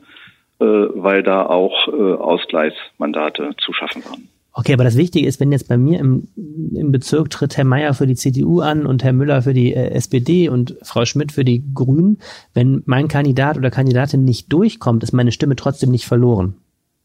äh, 0.59 0.65
weil 0.65 1.23
da 1.23 1.45
auch 1.45 1.87
äh, 1.87 1.91
Ausgleichsmandate 1.91 3.51
zu 3.57 3.71
schaffen 3.71 4.03
waren. 4.03 4.27
Okay, 4.51 4.73
aber 4.73 4.83
das 4.83 4.97
Wichtige 4.97 5.25
ist, 5.25 5.39
wenn 5.39 5.53
jetzt 5.53 5.69
bei 5.69 5.77
mir 5.77 5.99
im, 5.99 6.27
im 6.75 6.91
Bezirk 6.91 7.29
tritt 7.29 7.55
Herr 7.55 7.63
Meier 7.63 7.93
für 7.93 8.07
die 8.07 8.15
CDU 8.15 8.59
an 8.59 8.85
und 8.85 9.05
Herr 9.05 9.13
Müller 9.13 9.41
für 9.41 9.53
die 9.53 9.73
äh, 9.73 9.91
SPD 9.91 10.49
und 10.49 10.75
Frau 10.83 11.05
Schmidt 11.05 11.31
für 11.31 11.45
die 11.45 11.63
Grünen, 11.73 12.17
wenn 12.53 12.83
mein 12.85 13.07
Kandidat 13.07 13.57
oder 13.57 13.71
Kandidatin 13.71 14.25
nicht 14.25 14.51
durchkommt, 14.51 15.01
ist 15.03 15.13
meine 15.13 15.31
Stimme 15.31 15.55
trotzdem 15.55 15.91
nicht 15.91 16.05
verloren. 16.05 16.55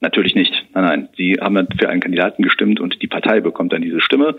Natürlich 0.01 0.35
nicht. 0.35 0.53
Nein, 0.75 0.85
nein. 0.85 1.09
Sie 1.17 1.35
haben 1.41 1.69
für 1.79 1.89
einen 1.89 2.01
Kandidaten 2.01 2.43
gestimmt 2.43 2.81
und 2.81 3.01
die 3.01 3.07
Partei 3.07 3.41
bekommt 3.41 3.73
dann 3.73 3.83
diese 3.83 4.01
Stimme 4.01 4.35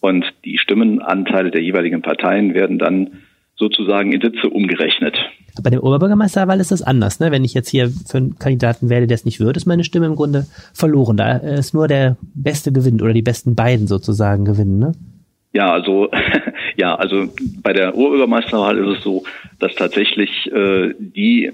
und 0.00 0.24
die 0.44 0.58
Stimmenanteile 0.58 1.50
der 1.50 1.62
jeweiligen 1.62 2.02
Parteien 2.02 2.54
werden 2.54 2.78
dann 2.78 3.10
sozusagen 3.56 4.12
in 4.12 4.20
Sitze 4.20 4.48
umgerechnet. 4.48 5.16
Bei 5.62 5.70
der 5.70 5.84
Oberbürgermeisterwahl 5.84 6.60
ist 6.60 6.72
das 6.72 6.82
anders. 6.82 7.20
Ne? 7.20 7.30
Wenn 7.30 7.44
ich 7.44 7.54
jetzt 7.54 7.68
hier 7.68 7.90
für 7.90 8.18
einen 8.18 8.38
Kandidaten 8.38 8.88
wähle, 8.88 9.06
der 9.06 9.14
es 9.14 9.24
nicht 9.24 9.38
wird, 9.38 9.56
ist 9.56 9.66
meine 9.66 9.84
Stimme 9.84 10.06
im 10.06 10.16
Grunde 10.16 10.46
verloren. 10.72 11.16
Da 11.16 11.36
ist 11.36 11.74
nur 11.74 11.88
der 11.88 12.16
Beste 12.34 12.72
gewinnt 12.72 13.02
oder 13.02 13.12
die 13.12 13.22
besten 13.22 13.54
beiden 13.54 13.86
sozusagen 13.86 14.44
gewinnen. 14.44 14.78
Ne? 14.78 14.92
Ja, 15.52 15.70
also 15.70 16.08
ja, 16.76 16.94
also 16.94 17.28
bei 17.62 17.72
der 17.72 17.94
Oberbürgermeisterwahl 17.94 18.78
ist 18.78 18.98
es 18.98 19.04
so, 19.04 19.24
dass 19.58 19.74
tatsächlich 19.74 20.50
äh, 20.52 20.94
die 20.98 21.52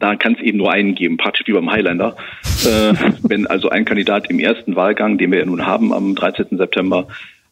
da 0.00 0.16
kann 0.16 0.34
es 0.34 0.40
eben 0.40 0.58
nur 0.58 0.72
einen 0.72 0.94
geben, 0.94 1.18
praktisch 1.18 1.46
wie 1.46 1.52
beim 1.52 1.70
Highlander. 1.70 2.16
Äh, 2.64 2.94
wenn 3.22 3.46
also 3.46 3.68
ein 3.68 3.84
Kandidat 3.84 4.30
im 4.30 4.40
ersten 4.40 4.74
Wahlgang, 4.74 5.18
den 5.18 5.30
wir 5.30 5.38
ja 5.38 5.44
nun 5.44 5.66
haben 5.66 5.92
am 5.92 6.14
13. 6.14 6.56
September, 6.56 7.06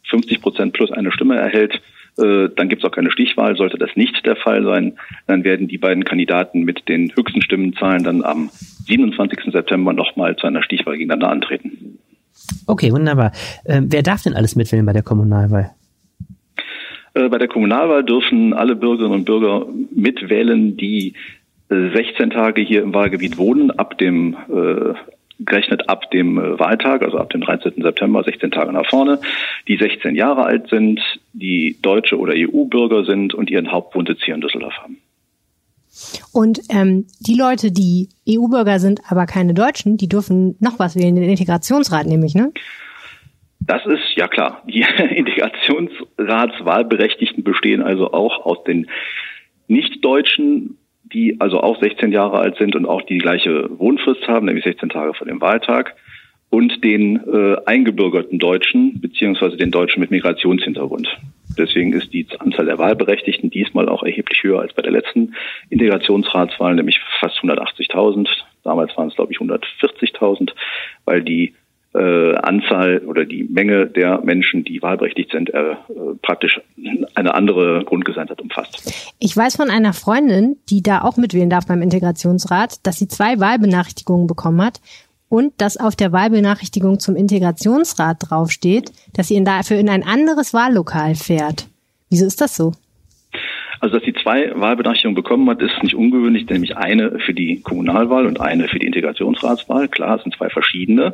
50 0.09 0.41
Prozent 0.41 0.73
plus 0.73 0.91
eine 0.91 1.11
Stimme 1.11 1.37
erhält, 1.37 1.81
äh, 2.17 2.49
dann 2.55 2.69
gibt 2.69 2.83
es 2.83 2.89
auch 2.89 2.93
keine 2.93 3.11
Stichwahl. 3.11 3.55
Sollte 3.55 3.77
das 3.77 3.95
nicht 3.95 4.25
der 4.25 4.35
Fall 4.35 4.63
sein, 4.63 4.97
dann 5.27 5.43
werden 5.43 5.67
die 5.67 5.77
beiden 5.77 6.03
Kandidaten 6.03 6.63
mit 6.63 6.87
den 6.89 7.11
höchsten 7.15 7.41
Stimmenzahlen 7.41 8.03
dann 8.03 8.23
am 8.23 8.49
27. 8.87 9.51
September 9.51 9.93
nochmal 9.93 10.35
zu 10.35 10.47
einer 10.47 10.63
Stichwahl 10.63 10.97
gegeneinander 10.97 11.29
antreten. 11.29 11.99
Okay, 12.67 12.91
wunderbar. 12.91 13.31
Ähm, 13.65 13.87
wer 13.89 14.03
darf 14.03 14.23
denn 14.23 14.33
alles 14.33 14.55
mitwählen 14.55 14.85
bei 14.85 14.93
der 14.93 15.03
Kommunalwahl? 15.03 15.71
Äh, 17.13 17.29
bei 17.29 17.37
der 17.37 17.47
Kommunalwahl 17.47 18.03
dürfen 18.03 18.53
alle 18.53 18.75
Bürgerinnen 18.75 19.15
und 19.15 19.25
Bürger 19.25 19.65
mitwählen, 19.91 20.77
die 20.77 21.13
16 21.69 22.31
Tage 22.31 22.61
hier 22.61 22.81
im 22.81 22.95
Wahlgebiet 22.95 23.37
wohnen, 23.37 23.69
ab 23.69 23.95
dem 23.99 24.35
äh, 24.49 24.93
gerechnet 25.39 25.89
ab 25.89 26.11
dem 26.11 26.37
äh, 26.37 26.59
Wahltag, 26.59 27.01
also 27.01 27.17
ab 27.17 27.29
dem 27.29 27.41
13. 27.41 27.81
September, 27.81 28.23
16 28.23 28.51
Tage 28.51 28.73
nach 28.73 28.87
vorne, 28.87 29.19
die 29.67 29.77
16 29.77 30.15
Jahre 30.15 30.43
alt 30.43 30.69
sind, 30.69 30.99
die 31.33 31.77
deutsche 31.81 32.17
oder 32.17 32.33
EU-Bürger 32.35 33.05
sind 33.05 33.33
und 33.33 33.49
ihren 33.49 33.71
Hauptwohnsitz 33.71 34.19
hier 34.23 34.35
in 34.35 34.41
Düsseldorf 34.41 34.77
haben. 34.77 34.97
Und 36.33 36.59
ähm, 36.69 37.07
die 37.19 37.35
Leute, 37.35 37.71
die 37.71 38.09
EU-Bürger 38.27 38.79
sind, 38.79 39.01
aber 39.09 39.25
keine 39.25 39.53
Deutschen, 39.53 39.97
die 39.97 40.07
dürfen 40.07 40.55
noch 40.59 40.79
was 40.79 40.95
wählen, 40.95 41.15
den 41.15 41.29
Integrationsrat 41.29 42.05
nämlich, 42.05 42.35
ne? 42.35 42.51
Das 43.61 43.85
ist 43.85 44.15
ja 44.15 44.27
klar. 44.27 44.63
Die 44.67 44.81
Integrationsratswahlberechtigten 45.15 47.43
bestehen 47.43 47.81
also 47.81 48.13
auch 48.13 48.45
aus 48.45 48.63
den 48.63 48.87
Nicht-Deutschen 49.67 50.77
die 51.13 51.39
also 51.39 51.61
auch 51.61 51.79
16 51.81 52.11
Jahre 52.11 52.39
alt 52.39 52.57
sind 52.57 52.75
und 52.75 52.85
auch 52.85 53.01
die 53.01 53.17
gleiche 53.17 53.69
Wohnfrist 53.77 54.27
haben, 54.27 54.45
nämlich 54.45 54.63
16 54.63 54.89
Tage 54.89 55.13
vor 55.13 55.27
dem 55.27 55.41
Wahltag, 55.41 55.95
und 56.49 56.83
den 56.83 57.21
äh, 57.27 57.57
eingebürgerten 57.65 58.39
Deutschen 58.39 58.99
beziehungsweise 59.01 59.57
den 59.57 59.71
Deutschen 59.71 59.99
mit 59.99 60.09
Migrationshintergrund. 60.11 61.07
Deswegen 61.57 61.93
ist 61.93 62.11
die 62.13 62.25
Anzahl 62.39 62.65
der 62.65 62.77
Wahlberechtigten 62.77 63.49
diesmal 63.49 63.89
auch 63.89 64.03
erheblich 64.03 64.41
höher 64.43 64.61
als 64.61 64.73
bei 64.73 64.81
der 64.81 64.91
letzten 64.91 65.35
Integrationsratswahl, 65.69 66.75
nämlich 66.75 66.99
fast 67.19 67.37
180.000. 67.39 68.27
Damals 68.63 68.95
waren 68.97 69.09
es, 69.09 69.15
glaube 69.15 69.31
ich, 69.31 69.39
140.000, 69.39 70.51
weil 71.05 71.21
die 71.21 71.53
äh, 71.93 72.35
Anzahl 72.35 72.99
oder 72.99 73.25
die 73.25 73.43
Menge 73.43 73.87
der 73.87 74.21
Menschen, 74.21 74.63
die 74.63 74.81
wahlberechtigt 74.81 75.31
sind, 75.31 75.49
äh, 75.53 75.75
praktisch 76.21 76.61
eine 77.15 77.33
andere 77.33 77.83
Grundgesamtheit 77.85 78.41
umfasst. 78.41 79.13
Ich 79.19 79.35
weiß 79.35 79.55
von 79.55 79.69
einer 79.69 79.93
Freundin, 79.93 80.57
die 80.69 80.83
da 80.83 81.01
auch 81.01 81.17
mitwählen 81.17 81.49
darf 81.49 81.65
beim 81.65 81.81
Integrationsrat, 81.81 82.85
dass 82.85 82.97
sie 82.97 83.07
zwei 83.07 83.39
Wahlbenachrichtigungen 83.39 84.27
bekommen 84.27 84.61
hat 84.63 84.81
und 85.29 85.53
dass 85.61 85.77
auf 85.77 85.95
der 85.95 86.11
Wahlbenachrichtigung 86.11 86.99
zum 86.99 87.15
Integrationsrat 87.15 88.17
draufsteht, 88.29 88.91
dass 89.13 89.27
sie 89.27 89.43
dafür 89.43 89.77
in 89.77 89.89
ein 89.89 90.03
anderes 90.03 90.53
Wahllokal 90.53 91.15
fährt. 91.15 91.67
Wieso 92.09 92.25
ist 92.25 92.41
das 92.41 92.55
so? 92.55 92.73
Also, 93.79 93.95
dass 93.95 94.05
sie 94.05 94.13
zwei 94.13 94.51
Wahlbenachrichtigungen 94.55 95.15
bekommen 95.15 95.49
hat, 95.49 95.61
ist 95.61 95.81
nicht 95.81 95.95
ungewöhnlich, 95.95 96.47
nämlich 96.49 96.75
eine 96.75 97.19
für 97.19 97.33
die 97.33 97.61
Kommunalwahl 97.61 98.25
und 98.25 98.41
eine 98.41 98.67
für 98.67 98.77
die 98.77 98.87
Integrationsratswahl. 98.87 99.87
Klar, 99.87 100.17
es 100.17 100.23
sind 100.23 100.35
zwei 100.35 100.49
verschiedene 100.49 101.13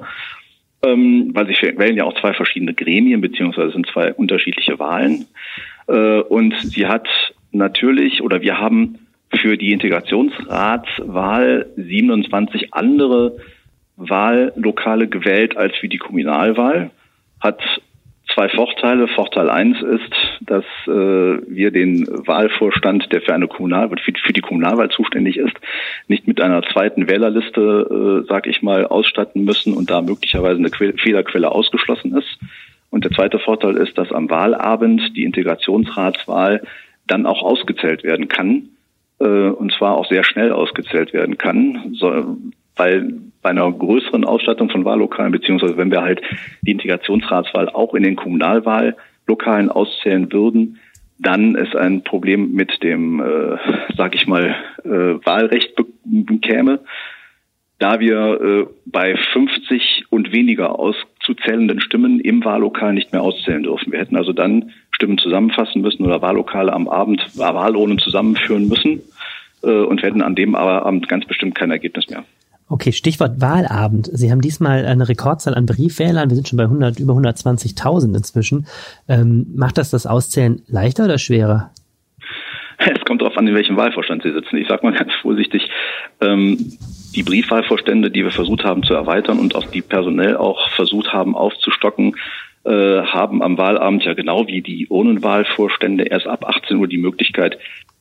ähm, 0.85 1.31
weil 1.33 1.47
sie 1.47 1.55
wählen 1.77 1.97
ja 1.97 2.03
auch 2.03 2.19
zwei 2.19 2.33
verschiedene 2.33 2.73
Gremien, 2.73 3.21
beziehungsweise 3.21 3.71
sind 3.71 3.87
zwei 3.87 4.13
unterschiedliche 4.13 4.77
Wahlen. 4.79 5.25
Äh, 5.87 6.19
und 6.21 6.55
sie 6.61 6.87
hat 6.87 7.07
natürlich, 7.51 8.21
oder 8.21 8.41
wir 8.41 8.59
haben 8.59 8.99
für 9.33 9.57
die 9.57 9.71
Integrationsratswahl 9.71 11.67
27 11.75 12.73
andere 12.73 13.37
Wahllokale 13.97 15.07
gewählt 15.07 15.57
als 15.57 15.75
für 15.77 15.87
die 15.87 15.97
Kommunalwahl, 15.97 16.91
hat 17.39 17.61
zwei 18.35 18.49
Vorteile. 18.49 19.07
Vorteil 19.07 19.49
eins 19.49 19.81
ist, 19.81 20.13
dass 20.41 20.65
äh, 20.87 20.91
wir 20.91 21.71
den 21.71 22.05
Wahlvorstand, 22.07 23.11
der 23.11 23.21
für 23.21 23.33
eine 23.33 23.47
Kommunalwahl, 23.47 23.97
für, 23.97 24.11
für, 24.23 24.33
die 24.33 24.41
Kommunalwahl 24.41 24.89
zuständig 24.89 25.37
ist, 25.37 25.55
nicht 26.07 26.27
mit 26.27 26.41
einer 26.41 26.61
zweiten 26.61 27.09
Wählerliste, 27.09 28.23
äh, 28.23 28.27
sag 28.27 28.45
ich 28.45 28.61
mal, 28.61 28.85
ausstatten 28.85 29.45
müssen 29.45 29.73
und 29.73 29.89
da 29.89 30.01
möglicherweise 30.01 30.59
eine 30.59 30.69
que 30.69 30.93
Fehlerquelle 30.97 31.51
ausgeschlossen 31.51 32.15
ist. 32.15 32.37
Und 32.91 33.05
der 33.05 33.11
zweite 33.11 33.39
Vorteil 33.39 33.77
ist, 33.77 33.97
dass 33.97 34.11
am 34.11 34.29
Wahlabend 34.29 35.01
die 35.15 35.23
Integrationsratswahl 35.23 36.61
dann 37.07 37.25
auch 37.25 37.41
ausgezählt 37.41 38.03
werden 38.03 38.27
kann, 38.27 38.69
äh, 39.19 39.25
und 39.25 39.73
zwar 39.73 39.97
auch 39.97 40.07
sehr 40.07 40.23
schnell 40.23 40.51
ausgezählt 40.51 41.13
werden 41.13 41.37
kann. 41.37 41.95
So, 41.95 42.37
weil 42.75 43.13
bei 43.41 43.51
einer 43.51 43.72
größeren 43.72 44.25
Ausstattung 44.25 44.70
von 44.70 44.86
Wahllokalen, 44.86 45.32
beziehungsweise 45.32 45.77
wenn 45.77 45.91
wir 45.91 46.01
halt 46.01 46.22
die 46.62 46.72
Integrationsratswahl 46.72 47.70
auch 47.70 47.94
in 47.94 48.03
den 48.03 48.15
Kommunalwahllokalen 48.15 49.70
auszählen 49.70 50.32
würden, 50.32 50.79
dann 51.17 51.55
es 51.55 51.75
ein 51.75 52.03
Problem 52.03 52.53
mit 52.53 52.84
dem, 52.84 53.22
äh, 53.22 53.58
sag 53.96 54.15
ich 54.15 54.27
mal, 54.27 54.55
äh, 54.84 54.89
Wahlrecht 55.25 55.74
bekäme, 56.03 56.82
da 57.79 58.00
wir 58.00 58.41
äh, 58.41 58.65
bei 58.86 59.15
50 59.34 60.05
und 60.10 60.32
weniger 60.32 60.79
auszuzählenden 60.79 61.82
Stimmen 61.82 62.20
im 62.20 62.44
Wahllokal 62.44 62.94
nicht 62.94 63.12
mehr 63.12 63.22
auszählen 63.22 63.63
dürfen. 63.63 63.91
Wir 63.91 64.00
hätten 64.00 64.15
also 64.15 64.34
dann 64.34 64.72
Stimmen 64.91 65.17
zusammenfassen 65.17 65.82
müssen 65.82 66.05
oder 66.05 66.22
Wahllokale 66.22 66.72
am 66.72 66.88
Abend 66.88 67.22
Wahlurnen 67.38 67.98
zusammenführen 67.98 68.67
müssen 68.67 69.01
äh, 69.63 69.67
und 69.67 70.01
wir 70.01 70.10
hätten 70.10 70.22
an 70.22 70.36
dem 70.36 70.55
Abend 70.55 71.08
ganz 71.10 71.25
bestimmt 71.25 71.55
kein 71.55 71.72
Ergebnis 71.72 72.10
mehr. 72.10 72.24
Okay, 72.67 72.91
Stichwort 72.91 73.41
Wahlabend. 73.41 74.10
Sie 74.12 74.31
haben 74.31 74.41
diesmal 74.41 74.86
eine 74.86 75.07
Rekordzahl 75.07 75.53
an 75.53 75.67
Briefwählern. 75.67 76.29
Wir 76.29 76.36
sind 76.36 76.48
schon 76.48 76.57
bei 76.57 76.63
100, 76.63 77.00
über 77.00 77.13
120.000 77.13 78.15
inzwischen. 78.15 78.65
Ähm, 79.07 79.45
macht 79.55 79.77
das 79.77 79.91
das 79.91 80.07
Auszählen 80.07 80.63
leichter 80.67 81.05
oder 81.05 81.19
schwerer? 81.19 81.69
Es 82.77 83.05
kommt 83.05 83.22
darauf 83.22 83.38
an, 83.38 83.48
in 83.48 83.53
welchem 83.53 83.77
Wahlvorstand 83.77 84.24
Sie 84.24 84.34
sitzen. 84.34 84.57
Ich 84.57 84.67
sage 84.67 84.86
mal 84.86 84.98
ganz 84.98 85.13
vorsichtig, 85.22 85.69
ähm, 86.22 86.57
die 87.15 87.24
Briefwahlvorstände, 87.24 88.10
die 88.10 88.24
wir 88.24 88.31
versucht 88.31 88.63
haben 88.63 88.84
zu 88.84 88.95
erweitern 88.95 89.39
und 89.39 89.55
auch 89.55 89.65
die 89.67 89.81
personell 89.81 90.36
auch 90.36 90.69
versucht 90.72 91.13
haben 91.13 91.36
aufzustocken, 91.36 92.15
äh, 92.63 92.72
haben 93.03 93.43
am 93.43 93.57
Wahlabend 93.60 94.03
ja 94.03 94.13
genau 94.13 94.48
wie 94.48 94.62
die 94.62 94.88
Urnenwahlvorstände 94.89 96.05
erst 96.05 96.25
ab 96.25 96.43
18 96.45 96.77
Uhr 96.77 96.88
die 96.88 96.98
Möglichkeit, 96.98 97.60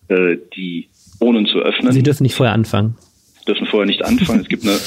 äh, 0.09 0.39
die 0.57 0.89
Urnen 1.21 1.47
zu 1.47 1.59
öffnen. 1.59 1.93
Sie 1.93 2.03
dürfen 2.03 2.23
nicht 2.23 2.35
vorher 2.35 2.55
anfangen 2.55 2.97
dürfen 3.45 3.67
vorher 3.67 3.87
nicht 3.87 4.05
anfangen. 4.05 4.41
Es 4.41 4.49
gibt 4.49 4.65
eine, 4.65 4.79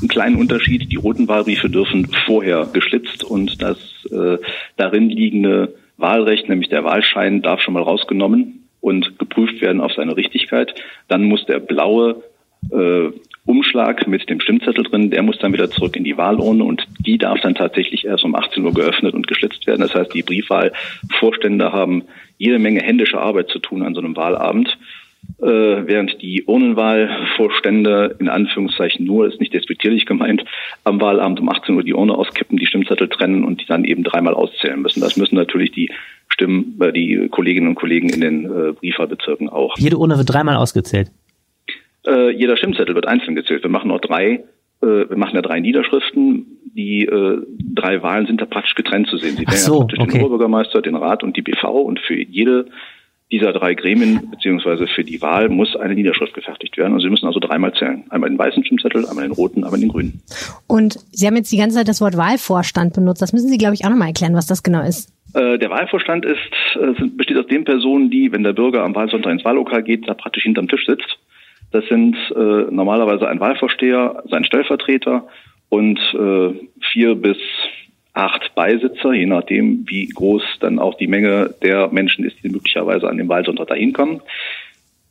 einen 0.00 0.08
kleinen 0.08 0.36
Unterschied. 0.36 0.90
Die 0.90 0.96
roten 0.96 1.28
Wahlbriefe 1.28 1.70
dürfen 1.70 2.08
vorher 2.26 2.68
geschlitzt 2.72 3.24
und 3.24 3.62
das 3.62 3.78
äh, 4.10 4.38
darin 4.76 5.08
liegende 5.08 5.74
Wahlrecht, 5.96 6.48
nämlich 6.48 6.68
der 6.68 6.84
Wahlschein, 6.84 7.42
darf 7.42 7.60
schon 7.62 7.74
mal 7.74 7.82
rausgenommen 7.82 8.68
und 8.80 9.18
geprüft 9.18 9.60
werden 9.60 9.80
auf 9.80 9.92
seine 9.92 10.16
Richtigkeit. 10.16 10.74
Dann 11.08 11.24
muss 11.24 11.46
der 11.46 11.60
blaue 11.60 12.22
äh, 12.70 13.10
Umschlag 13.46 14.08
mit 14.08 14.28
dem 14.28 14.40
Stimmzettel 14.40 14.84
drin, 14.84 15.10
der 15.10 15.22
muss 15.22 15.38
dann 15.38 15.52
wieder 15.52 15.70
zurück 15.70 15.96
in 15.96 16.02
die 16.02 16.16
Wahlurne 16.16 16.64
und 16.64 16.84
die 16.98 17.16
darf 17.16 17.40
dann 17.40 17.54
tatsächlich 17.54 18.04
erst 18.04 18.24
um 18.24 18.34
18 18.34 18.64
Uhr 18.64 18.74
geöffnet 18.74 19.14
und 19.14 19.28
geschlitzt 19.28 19.66
werden. 19.68 19.82
Das 19.82 19.94
heißt, 19.94 20.12
die 20.12 20.22
Briefwahlvorstände 20.22 21.72
haben 21.72 22.02
jede 22.38 22.58
Menge 22.58 22.80
händische 22.80 23.20
Arbeit 23.20 23.48
zu 23.48 23.60
tun 23.60 23.82
an 23.82 23.94
so 23.94 24.00
einem 24.00 24.16
Wahlabend 24.16 24.76
äh, 25.38 25.46
während 25.46 26.20
die 26.22 26.44
Urnenwahlvorstände 26.46 28.16
in 28.18 28.28
Anführungszeichen 28.28 29.04
nur, 29.04 29.26
ist 29.26 29.40
nicht 29.40 29.52
despektierlich 29.52 30.06
gemeint, 30.06 30.44
am 30.84 31.00
Wahlabend 31.00 31.40
um 31.40 31.48
18 31.48 31.74
Uhr 31.74 31.82
die 31.82 31.94
Urne 31.94 32.14
auskippen, 32.14 32.58
die 32.58 32.66
Stimmzettel 32.66 33.08
trennen 33.08 33.44
und 33.44 33.60
die 33.60 33.66
dann 33.66 33.84
eben 33.84 34.02
dreimal 34.02 34.34
auszählen 34.34 34.80
müssen. 34.80 35.00
Das 35.00 35.16
müssen 35.16 35.36
natürlich 35.36 35.72
die 35.72 35.90
Stimmen, 36.28 36.78
äh, 36.80 36.92
die 36.92 37.28
Kolleginnen 37.30 37.68
und 37.68 37.74
Kollegen 37.74 38.08
in 38.08 38.20
den 38.20 38.44
äh, 38.44 38.72
Briefwahlbezirken 38.72 39.48
auch. 39.48 39.76
Jede 39.78 39.98
Urne 39.98 40.16
wird 40.16 40.32
dreimal 40.32 40.56
ausgezählt? 40.56 41.10
Äh, 42.06 42.30
jeder 42.30 42.56
Stimmzettel 42.56 42.94
wird 42.94 43.06
einzeln 43.06 43.34
gezählt. 43.34 43.62
Wir 43.62 43.70
machen 43.70 43.90
auch 43.90 44.00
drei 44.00 44.44
äh, 44.82 45.08
wir 45.08 45.16
machen 45.16 45.34
ja 45.34 45.42
drei 45.42 45.60
Niederschriften. 45.60 46.58
Die 46.74 47.06
äh, 47.06 47.42
drei 47.74 48.02
Wahlen 48.02 48.26
sind 48.26 48.40
da 48.40 48.46
praktisch 48.46 48.74
getrennt 48.74 49.08
zu 49.08 49.16
sehen. 49.16 49.36
Sie 49.36 49.46
wählen 49.46 49.56
so, 49.56 49.72
ja 49.74 49.78
praktisch 49.80 50.00
okay. 50.00 50.12
den 50.12 50.20
Oberbürgermeister, 50.20 50.82
den 50.82 50.96
Rat 50.96 51.22
und 51.22 51.36
die 51.36 51.42
BV 51.42 51.64
und 51.64 52.00
für 52.00 52.14
jede 52.14 52.66
dieser 53.30 53.52
drei 53.52 53.74
Gremien 53.74 54.30
beziehungsweise 54.30 54.86
für 54.86 55.02
die 55.02 55.20
Wahl 55.20 55.48
muss 55.48 55.74
eine 55.74 55.94
Niederschrift 55.94 56.34
gefertigt 56.34 56.76
werden. 56.76 56.94
Also 56.94 57.06
Sie 57.06 57.10
müssen 57.10 57.26
also 57.26 57.40
dreimal 57.40 57.72
zählen. 57.74 58.04
Einmal 58.10 58.30
den 58.30 58.38
weißen 58.38 58.64
Stimmzettel, 58.64 59.06
einmal 59.06 59.24
den 59.24 59.32
roten, 59.32 59.64
einmal 59.64 59.80
den 59.80 59.88
grünen. 59.88 60.22
Und 60.68 60.98
Sie 61.10 61.26
haben 61.26 61.36
jetzt 61.36 61.50
die 61.50 61.56
ganze 61.56 61.76
Zeit 61.76 61.88
das 61.88 62.00
Wort 62.00 62.16
Wahlvorstand 62.16 62.94
benutzt. 62.94 63.22
Das 63.22 63.32
müssen 63.32 63.48
Sie, 63.48 63.58
glaube 63.58 63.74
ich, 63.74 63.84
auch 63.84 63.90
nochmal 63.90 64.08
erklären, 64.08 64.34
was 64.34 64.46
das 64.46 64.62
genau 64.62 64.82
ist. 64.82 65.12
Äh, 65.34 65.58
der 65.58 65.70
Wahlvorstand 65.70 66.24
ist, 66.24 66.38
äh, 66.76 67.04
besteht 67.08 67.36
aus 67.36 67.46
den 67.48 67.64
Personen, 67.64 68.10
die, 68.10 68.30
wenn 68.30 68.44
der 68.44 68.52
Bürger 68.52 68.84
am 68.84 68.94
Wahlsonntag 68.94 69.32
ins 69.32 69.44
Wahllokal 69.44 69.82
geht, 69.82 70.08
da 70.08 70.14
praktisch 70.14 70.44
hinterm 70.44 70.68
Tisch 70.68 70.86
sitzt. 70.86 71.18
Das 71.72 71.84
sind 71.88 72.16
äh, 72.30 72.70
normalerweise 72.70 73.28
ein 73.28 73.40
Wahlvorsteher, 73.40 74.22
sein 74.30 74.44
Stellvertreter 74.44 75.26
und 75.68 75.98
äh, 76.14 76.54
vier 76.92 77.16
bis 77.16 77.38
acht 78.16 78.54
Beisitzer, 78.54 79.12
je 79.12 79.26
nachdem, 79.26 79.84
wie 79.86 80.06
groß 80.08 80.42
dann 80.60 80.78
auch 80.78 80.94
die 80.94 81.06
Menge 81.06 81.54
der 81.62 81.88
Menschen 81.88 82.24
ist, 82.24 82.36
die 82.42 82.48
möglicherweise 82.48 83.08
an 83.08 83.18
dem 83.18 83.28
Wahlsonntag 83.28 83.68
dahin 83.68 83.92
kommen. 83.92 84.22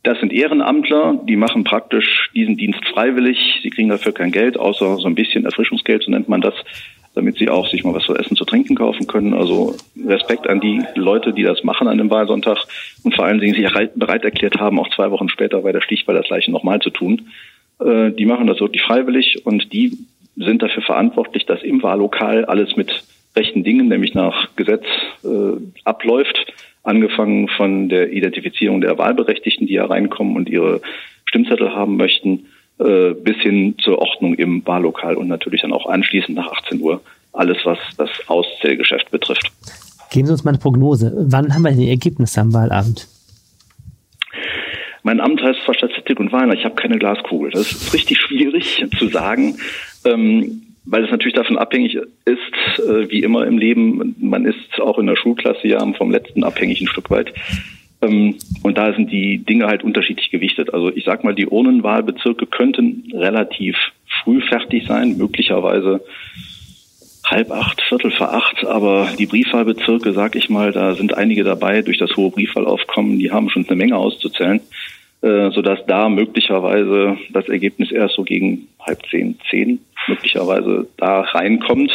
Das 0.02 0.18
sind 0.18 0.32
Ehrenamtler, 0.32 1.20
die 1.24 1.36
machen 1.36 1.62
praktisch 1.62 2.30
diesen 2.34 2.56
Dienst 2.56 2.84
freiwillig. 2.92 3.60
Sie 3.62 3.70
kriegen 3.70 3.88
dafür 3.88 4.12
kein 4.12 4.32
Geld, 4.32 4.58
außer 4.58 4.96
so 4.96 5.06
ein 5.06 5.14
bisschen 5.14 5.44
Erfrischungsgeld, 5.44 6.02
so 6.02 6.10
nennt 6.10 6.28
man 6.28 6.40
das, 6.40 6.54
damit 7.14 7.38
sie 7.38 7.48
auch 7.48 7.68
sich 7.68 7.84
mal 7.84 7.94
was 7.94 8.04
zu 8.04 8.14
essen, 8.14 8.36
zu 8.36 8.44
trinken 8.44 8.74
kaufen 8.74 9.06
können. 9.06 9.34
Also 9.34 9.76
Respekt 10.04 10.48
an 10.48 10.60
die 10.60 10.82
Leute, 10.96 11.32
die 11.32 11.44
das 11.44 11.62
machen 11.62 11.86
an 11.86 11.98
dem 11.98 12.10
Wahlsonntag 12.10 12.58
und 13.04 13.14
vor 13.14 13.24
allen 13.24 13.38
Dingen 13.38 13.54
sich 13.54 13.72
bereit 13.94 14.24
erklärt 14.24 14.58
haben, 14.58 14.80
auch 14.80 14.92
zwei 14.94 15.12
Wochen 15.12 15.28
später 15.28 15.60
bei 15.62 15.70
der 15.70 15.80
Stichwahl 15.80 16.16
das 16.16 16.26
gleiche 16.26 16.50
nochmal 16.50 16.80
zu 16.80 16.90
tun. 16.90 17.28
Äh, 17.80 18.10
die 18.10 18.26
machen 18.26 18.48
das 18.48 18.58
wirklich 18.58 18.82
freiwillig 18.82 19.44
und 19.44 19.72
die 19.72 19.96
sind 20.36 20.62
dafür 20.62 20.82
verantwortlich, 20.82 21.46
dass 21.46 21.62
im 21.62 21.82
Wahllokal 21.82 22.44
alles 22.44 22.76
mit 22.76 23.02
rechten 23.34 23.64
Dingen, 23.64 23.88
nämlich 23.88 24.14
nach 24.14 24.54
Gesetz, 24.56 24.84
äh, 25.24 25.60
abläuft. 25.84 26.46
Angefangen 26.82 27.48
von 27.48 27.88
der 27.88 28.12
Identifizierung 28.12 28.80
der 28.80 28.96
Wahlberechtigten, 28.96 29.66
die 29.66 29.78
hereinkommen 29.78 30.36
und 30.36 30.48
ihre 30.48 30.80
Stimmzettel 31.24 31.74
haben 31.74 31.96
möchten, 31.96 32.46
äh, 32.78 33.12
bis 33.12 33.36
hin 33.38 33.74
zur 33.78 33.98
Ordnung 33.98 34.34
im 34.34 34.64
Wahllokal 34.66 35.16
und 35.16 35.28
natürlich 35.28 35.62
dann 35.62 35.72
auch 35.72 35.86
anschließend 35.86 36.36
nach 36.36 36.52
18 36.52 36.80
Uhr 36.80 37.00
alles, 37.32 37.58
was 37.64 37.78
das 37.98 38.10
Auszählgeschäft 38.28 39.10
betrifft. 39.10 39.50
Geben 40.12 40.26
Sie 40.26 40.32
uns 40.32 40.44
mal 40.44 40.50
eine 40.52 40.58
Prognose. 40.58 41.12
Wann 41.28 41.52
haben 41.52 41.62
wir 41.62 41.72
die 41.72 41.90
Ergebnisse 41.90 42.40
am 42.40 42.54
Wahlabend? 42.54 43.08
Mein 45.02 45.20
Amt 45.20 45.40
heißt 45.40 45.60
zwar 45.64 45.74
Statistik 45.74 46.18
und 46.18 46.32
Wahlen, 46.32 46.52
ich 46.52 46.64
habe 46.64 46.74
keine 46.74 46.98
Glaskugel. 46.98 47.50
Das 47.50 47.70
ist 47.70 47.94
richtig 47.94 48.18
schwierig 48.18 48.84
zu 48.98 49.08
sagen 49.08 49.56
ähm, 50.06 50.62
weil 50.84 51.04
es 51.04 51.10
natürlich 51.10 51.34
davon 51.34 51.58
abhängig 51.58 51.96
ist, 51.96 52.78
äh, 52.78 53.10
wie 53.10 53.22
immer 53.22 53.46
im 53.46 53.58
Leben, 53.58 54.14
man 54.20 54.44
ist 54.44 54.80
auch 54.80 54.98
in 54.98 55.06
der 55.06 55.16
Schulklasse 55.16 55.66
ja 55.66 55.84
vom 55.94 56.10
letzten 56.10 56.44
abhängig 56.44 56.80
ein 56.80 56.88
Stück 56.88 57.10
weit. 57.10 57.28
Äh, 57.30 57.76
Ähm, 58.02 58.36
und 58.62 58.78
da 58.78 58.92
sind 58.92 59.10
die 59.10 59.38
Dinge 59.38 59.66
halt 59.66 59.82
unterschiedlich 59.82 60.30
gewichtet. 60.30 60.72
Also 60.74 60.94
ich 60.94 61.04
sag 61.04 61.24
mal, 61.24 61.34
die 61.34 61.46
Urnenwahlbezirke 61.46 62.46
könnten 62.46 63.04
relativ 63.12 63.76
früh 64.22 64.40
fertig 64.40 64.86
sein, 64.86 65.16
möglicherweise 65.16 66.04
halb 67.24 67.50
acht, 67.50 67.82
viertel 67.82 68.12
vor 68.12 68.32
acht, 68.32 68.64
aber 68.64 69.08
die 69.18 69.26
Briefwahlbezirke, 69.26 70.12
sag 70.12 70.36
ich 70.36 70.48
mal, 70.48 70.70
da 70.70 70.94
sind 70.94 71.16
einige 71.16 71.42
dabei 71.42 71.82
durch 71.82 71.98
das 71.98 72.16
hohe 72.16 72.30
Briefwahlaufkommen, 72.30 73.18
die 73.18 73.32
haben 73.32 73.50
schon 73.50 73.66
eine 73.66 73.76
Menge 73.76 73.96
auszuzählen, 73.96 74.60
äh, 75.22 75.50
sodass 75.50 75.84
da 75.86 76.08
möglicherweise 76.08 77.18
das 77.32 77.48
Ergebnis 77.48 77.90
erst 77.90 78.14
so 78.14 78.22
gegen 78.22 78.68
halb 78.78 79.04
zehn, 79.10 79.38
zehn 79.50 79.80
möglicherweise 80.08 80.86
da 80.96 81.20
reinkommt. 81.20 81.92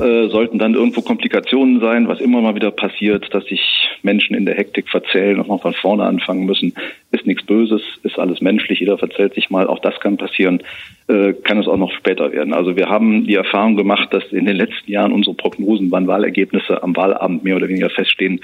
Äh, 0.00 0.28
sollten 0.28 0.58
dann 0.58 0.74
irgendwo 0.74 1.02
Komplikationen 1.02 1.80
sein, 1.80 2.08
was 2.08 2.20
immer 2.20 2.40
mal 2.40 2.54
wieder 2.54 2.70
passiert, 2.70 3.32
dass 3.32 3.44
sich 3.44 3.60
Menschen 4.02 4.34
in 4.34 4.44
der 4.44 4.54
Hektik 4.54 4.88
verzählen 4.88 5.38
und 5.40 5.48
noch 5.48 5.62
von 5.62 5.74
vorne 5.74 6.04
anfangen 6.04 6.44
müssen, 6.44 6.74
ist 7.10 7.26
nichts 7.26 7.44
Böses, 7.44 7.82
ist 8.02 8.18
alles 8.18 8.40
menschlich, 8.40 8.80
jeder 8.80 8.98
verzählt 8.98 9.34
sich 9.34 9.50
mal, 9.50 9.66
auch 9.66 9.78
das 9.78 9.98
kann 10.00 10.16
passieren, 10.16 10.62
äh, 11.08 11.32
kann 11.32 11.58
es 11.58 11.66
auch 11.66 11.76
noch 11.76 11.92
später 11.92 12.32
werden. 12.32 12.52
Also 12.52 12.76
wir 12.76 12.88
haben 12.88 13.26
die 13.26 13.34
Erfahrung 13.34 13.76
gemacht, 13.76 14.12
dass 14.12 14.24
in 14.32 14.46
den 14.46 14.56
letzten 14.56 14.90
Jahren 14.90 15.12
unsere 15.12 15.36
Prognosen, 15.36 15.90
wann 15.90 16.06
Wahlergebnisse 16.06 16.82
am 16.82 16.94
Wahlabend 16.96 17.44
mehr 17.44 17.56
oder 17.56 17.68
weniger 17.68 17.90
feststehen, 17.90 18.40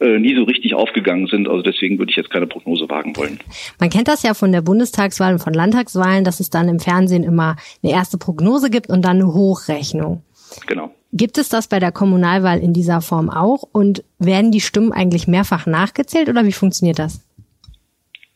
äh, 0.00 0.18
nie 0.18 0.34
so 0.34 0.44
richtig 0.44 0.74
aufgegangen 0.74 1.26
sind. 1.26 1.48
Also 1.48 1.62
deswegen 1.62 1.98
würde 1.98 2.10
ich 2.10 2.16
jetzt 2.16 2.30
keine 2.30 2.46
Prognose 2.46 2.88
wagen 2.88 3.16
wollen. 3.16 3.38
Man 3.78 3.90
kennt 3.90 4.08
das 4.08 4.22
ja 4.22 4.34
von 4.34 4.52
der 4.52 4.62
Bundestagswahl 4.62 5.32
und 5.32 5.38
von 5.38 5.54
Landtagswahlen, 5.54 6.24
dass 6.24 6.40
es 6.40 6.50
dann 6.50 6.68
im 6.68 6.80
Fernsehen 6.80 7.22
immer 7.22 7.56
eine 7.82 7.92
erste 7.92 8.18
Prognose 8.18 8.70
gibt 8.70 8.88
und 8.88 9.04
dann 9.04 9.16
eine 9.16 9.32
Hochrechnung. 9.32 10.22
Genau. 10.66 10.92
Gibt 11.12 11.38
es 11.38 11.48
das 11.48 11.68
bei 11.68 11.78
der 11.78 11.92
Kommunalwahl 11.92 12.58
in 12.58 12.72
dieser 12.72 13.00
Form 13.00 13.30
auch? 13.30 13.62
Und 13.70 14.02
werden 14.18 14.50
die 14.50 14.60
Stimmen 14.60 14.92
eigentlich 14.92 15.28
mehrfach 15.28 15.66
nachgezählt 15.66 16.28
oder 16.28 16.44
wie 16.44 16.52
funktioniert 16.52 16.98
das? 16.98 17.20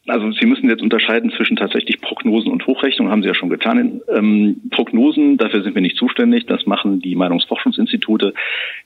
Also 0.09 0.33
Sie 0.33 0.47
müssen 0.47 0.69
jetzt 0.69 0.83
unterscheiden 0.83 1.31
zwischen 1.31 1.57
tatsächlich 1.57 2.01
Prognosen 2.01 2.51
und 2.51 2.67
Hochrechnung, 2.67 3.11
haben 3.11 3.23
Sie 3.23 3.29
ja 3.29 3.35
schon 3.35 3.51
getan. 3.51 4.01
Ähm, 4.15 4.61
Prognosen, 4.71 5.37
dafür 5.37 5.63
sind 5.63 5.75
wir 5.75 5.83
nicht 5.83 5.97
zuständig, 5.97 6.47
das 6.47 6.67
machen 6.67 7.01
die 7.01 7.15
Meinungsforschungsinstitute, 7.15 8.33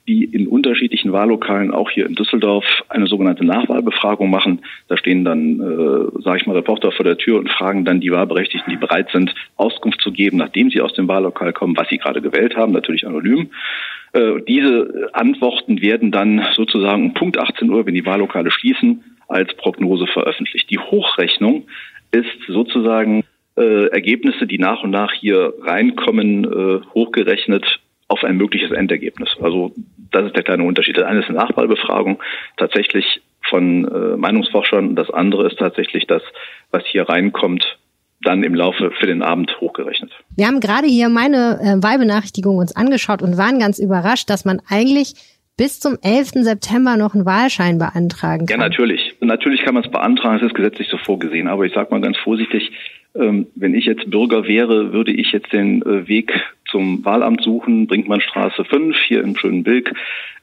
die 0.08 0.24
in 0.24 0.48
unterschiedlichen 0.48 1.12
Wahllokalen, 1.12 1.70
auch 1.70 1.90
hier 1.90 2.06
in 2.06 2.14
Düsseldorf, 2.14 2.64
eine 2.88 3.06
sogenannte 3.06 3.44
Nachwahlbefragung 3.44 4.30
machen. 4.30 4.62
Da 4.88 4.96
stehen 4.96 5.24
dann, 5.24 5.60
äh, 5.60 6.22
sage 6.22 6.38
ich 6.38 6.46
mal, 6.46 6.56
Reporter 6.56 6.90
vor 6.90 7.04
der 7.04 7.18
Tür 7.18 7.38
und 7.38 7.50
fragen 7.50 7.84
dann 7.84 8.00
die 8.00 8.10
Wahlberechtigten, 8.10 8.72
die 8.72 8.78
bereit 8.78 9.10
sind, 9.12 9.34
Auskunft 9.56 10.00
zu 10.00 10.12
geben, 10.12 10.38
nachdem 10.38 10.70
sie 10.70 10.80
aus 10.80 10.92
dem 10.94 11.08
Wahllokal 11.08 11.52
kommen, 11.52 11.76
was 11.76 11.88
sie 11.88 11.98
gerade 11.98 12.20
gewählt 12.20 12.56
haben, 12.56 12.72
natürlich 12.72 13.06
anonym. 13.06 13.50
Äh, 14.12 14.42
diese 14.46 15.10
Antworten 15.12 15.80
werden 15.80 16.10
dann 16.10 16.44
sozusagen 16.54 17.04
um 17.04 17.14
Punkt 17.14 17.38
18 17.38 17.70
Uhr, 17.70 17.86
wenn 17.86 17.94
die 17.94 18.04
Wahllokale 18.04 18.50
schließen, 18.50 19.04
als 19.32 19.54
Prognose 19.54 20.06
veröffentlicht. 20.06 20.70
Die 20.70 20.78
Hochrechnung 20.78 21.66
ist 22.12 22.26
sozusagen 22.46 23.24
äh, 23.56 23.86
Ergebnisse, 23.88 24.46
die 24.46 24.58
nach 24.58 24.82
und 24.82 24.90
nach 24.90 25.12
hier 25.12 25.52
reinkommen, 25.62 26.44
äh, 26.44 26.80
hochgerechnet 26.94 27.80
auf 28.08 28.24
ein 28.24 28.36
mögliches 28.36 28.70
Endergebnis. 28.70 29.30
Also 29.40 29.72
das 30.10 30.26
ist 30.26 30.36
der 30.36 30.42
kleine 30.42 30.64
Unterschied. 30.64 30.98
Das 30.98 31.04
eine 31.04 31.20
ist 31.20 31.28
eine 31.28 31.38
Nachwahlbefragung 31.38 32.22
tatsächlich 32.56 33.22
von 33.48 33.84
äh, 33.84 34.16
Meinungsforschern. 34.16 34.94
Das 34.94 35.10
andere 35.10 35.46
ist 35.48 35.58
tatsächlich 35.58 36.06
das, 36.06 36.22
was 36.70 36.84
hier 36.86 37.08
reinkommt, 37.08 37.78
dann 38.22 38.44
im 38.44 38.54
Laufe 38.54 38.92
für 38.98 39.06
den 39.06 39.22
Abend 39.22 39.60
hochgerechnet. 39.60 40.12
Wir 40.36 40.46
haben 40.46 40.60
gerade 40.60 40.86
hier 40.86 41.08
meine 41.08 41.58
äh, 41.60 41.82
Wahlbenachrichtigung 41.82 42.58
uns 42.58 42.76
angeschaut 42.76 43.22
und 43.22 43.36
waren 43.36 43.58
ganz 43.58 43.78
überrascht, 43.78 44.30
dass 44.30 44.44
man 44.44 44.60
eigentlich 44.68 45.14
bis 45.56 45.80
zum 45.80 45.98
11. 46.00 46.30
September 46.44 46.96
noch 46.96 47.14
einen 47.14 47.26
Wahlschein 47.26 47.78
beantragen 47.78 48.46
kann. 48.46 48.60
Ja, 48.60 48.68
natürlich. 48.68 49.11
Natürlich 49.24 49.62
kann 49.62 49.74
man 49.74 49.84
es 49.84 49.90
beantragen, 49.90 50.36
es 50.36 50.42
ist 50.42 50.54
gesetzlich 50.54 50.88
so 50.88 50.98
vorgesehen. 50.98 51.46
Aber 51.46 51.64
ich 51.64 51.72
sage 51.72 51.92
mal 51.92 52.00
ganz 52.00 52.18
vorsichtig, 52.18 52.72
ähm, 53.14 53.46
wenn 53.54 53.74
ich 53.74 53.84
jetzt 53.84 54.10
Bürger 54.10 54.48
wäre, 54.48 54.92
würde 54.92 55.12
ich 55.12 55.30
jetzt 55.30 55.52
den 55.52 55.80
äh, 55.82 56.08
Weg 56.08 56.32
zum 56.68 57.04
Wahlamt 57.04 57.42
suchen, 57.42 57.86
Brinkmannstraße 57.86 58.64
5 58.64 58.96
hier 59.06 59.22
im 59.22 59.36
schönen 59.36 59.62
Bilk. 59.62 59.92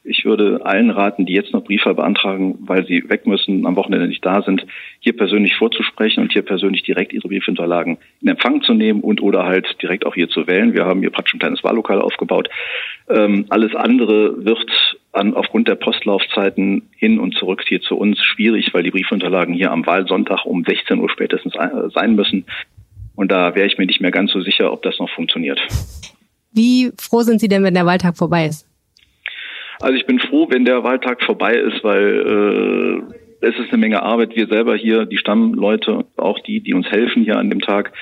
Ich 0.02 0.24
würde 0.24 0.64
allen 0.64 0.88
raten, 0.88 1.26
die 1.26 1.34
jetzt 1.34 1.52
noch 1.52 1.64
Briefe 1.64 1.92
beantragen, 1.92 2.56
weil 2.60 2.86
sie 2.86 3.06
weg 3.10 3.26
müssen, 3.26 3.66
am 3.66 3.76
Wochenende 3.76 4.06
nicht 4.06 4.24
da 4.24 4.40
sind, 4.40 4.64
hier 5.00 5.14
persönlich 5.14 5.56
vorzusprechen 5.56 6.22
und 6.22 6.32
hier 6.32 6.42
persönlich 6.42 6.82
direkt 6.82 7.12
ihre 7.12 7.28
Briefhinterlagen 7.28 7.98
in 8.22 8.28
Empfang 8.28 8.62
zu 8.62 8.72
nehmen 8.72 9.00
und 9.02 9.20
oder 9.20 9.44
halt 9.44 9.76
direkt 9.82 10.06
auch 10.06 10.14
hier 10.14 10.30
zu 10.30 10.46
wählen. 10.46 10.72
Wir 10.72 10.86
haben 10.86 11.00
hier 11.00 11.10
praktisch 11.10 11.34
ein 11.34 11.40
kleines 11.40 11.62
Wahllokal 11.62 12.00
aufgebaut. 12.00 12.48
Ähm, 13.10 13.44
alles 13.50 13.74
andere 13.74 14.42
wird 14.42 14.98
an, 15.12 15.34
aufgrund 15.34 15.68
der 15.68 15.74
Postlaufzeiten 15.74 16.88
hin 16.96 17.18
und 17.18 17.34
zurück 17.34 17.64
hier 17.66 17.80
zu 17.80 17.96
uns 17.96 18.18
schwierig, 18.22 18.72
weil 18.72 18.82
die 18.82 18.90
Briefhinterlagen 18.90 19.54
hier 19.54 19.72
am 19.72 19.86
Wahlsonntag 19.86 20.44
um 20.44 20.64
16 20.64 20.98
Uhr 21.00 21.10
spätestens 21.10 21.54
äh, 21.56 21.90
sein 21.94 22.14
müssen. 22.14 22.46
Und 23.16 23.30
da 23.30 23.54
wäre 23.54 23.66
ich 23.66 23.76
mir 23.76 23.86
nicht 23.86 24.00
mehr 24.00 24.12
ganz 24.12 24.32
so 24.32 24.40
sicher, 24.40 24.72
ob 24.72 24.82
das 24.82 24.98
noch 24.98 25.10
funktioniert. 25.10 25.60
Wie 26.52 26.90
froh 26.98 27.22
sind 27.22 27.40
Sie 27.40 27.48
denn, 27.48 27.62
wenn 27.64 27.74
der 27.74 27.86
Wahltag 27.86 28.16
vorbei 28.16 28.46
ist? 28.46 28.66
Also 29.80 29.94
ich 29.94 30.06
bin 30.06 30.18
froh, 30.18 30.46
wenn 30.50 30.64
der 30.64 30.84
Wahltag 30.84 31.22
vorbei 31.22 31.54
ist, 31.54 31.82
weil 31.82 33.08
äh, 33.40 33.46
es 33.46 33.58
ist 33.58 33.70
eine 33.70 33.78
Menge 33.78 34.02
Arbeit. 34.02 34.36
Wir 34.36 34.46
selber 34.46 34.76
hier, 34.76 35.06
die 35.06 35.16
Stammleute, 35.16 36.04
auch 36.16 36.38
die, 36.40 36.60
die 36.60 36.74
uns 36.74 36.86
helfen 36.88 37.24
hier 37.24 37.38
an 37.38 37.50
dem 37.50 37.60
Tag, 37.60 37.92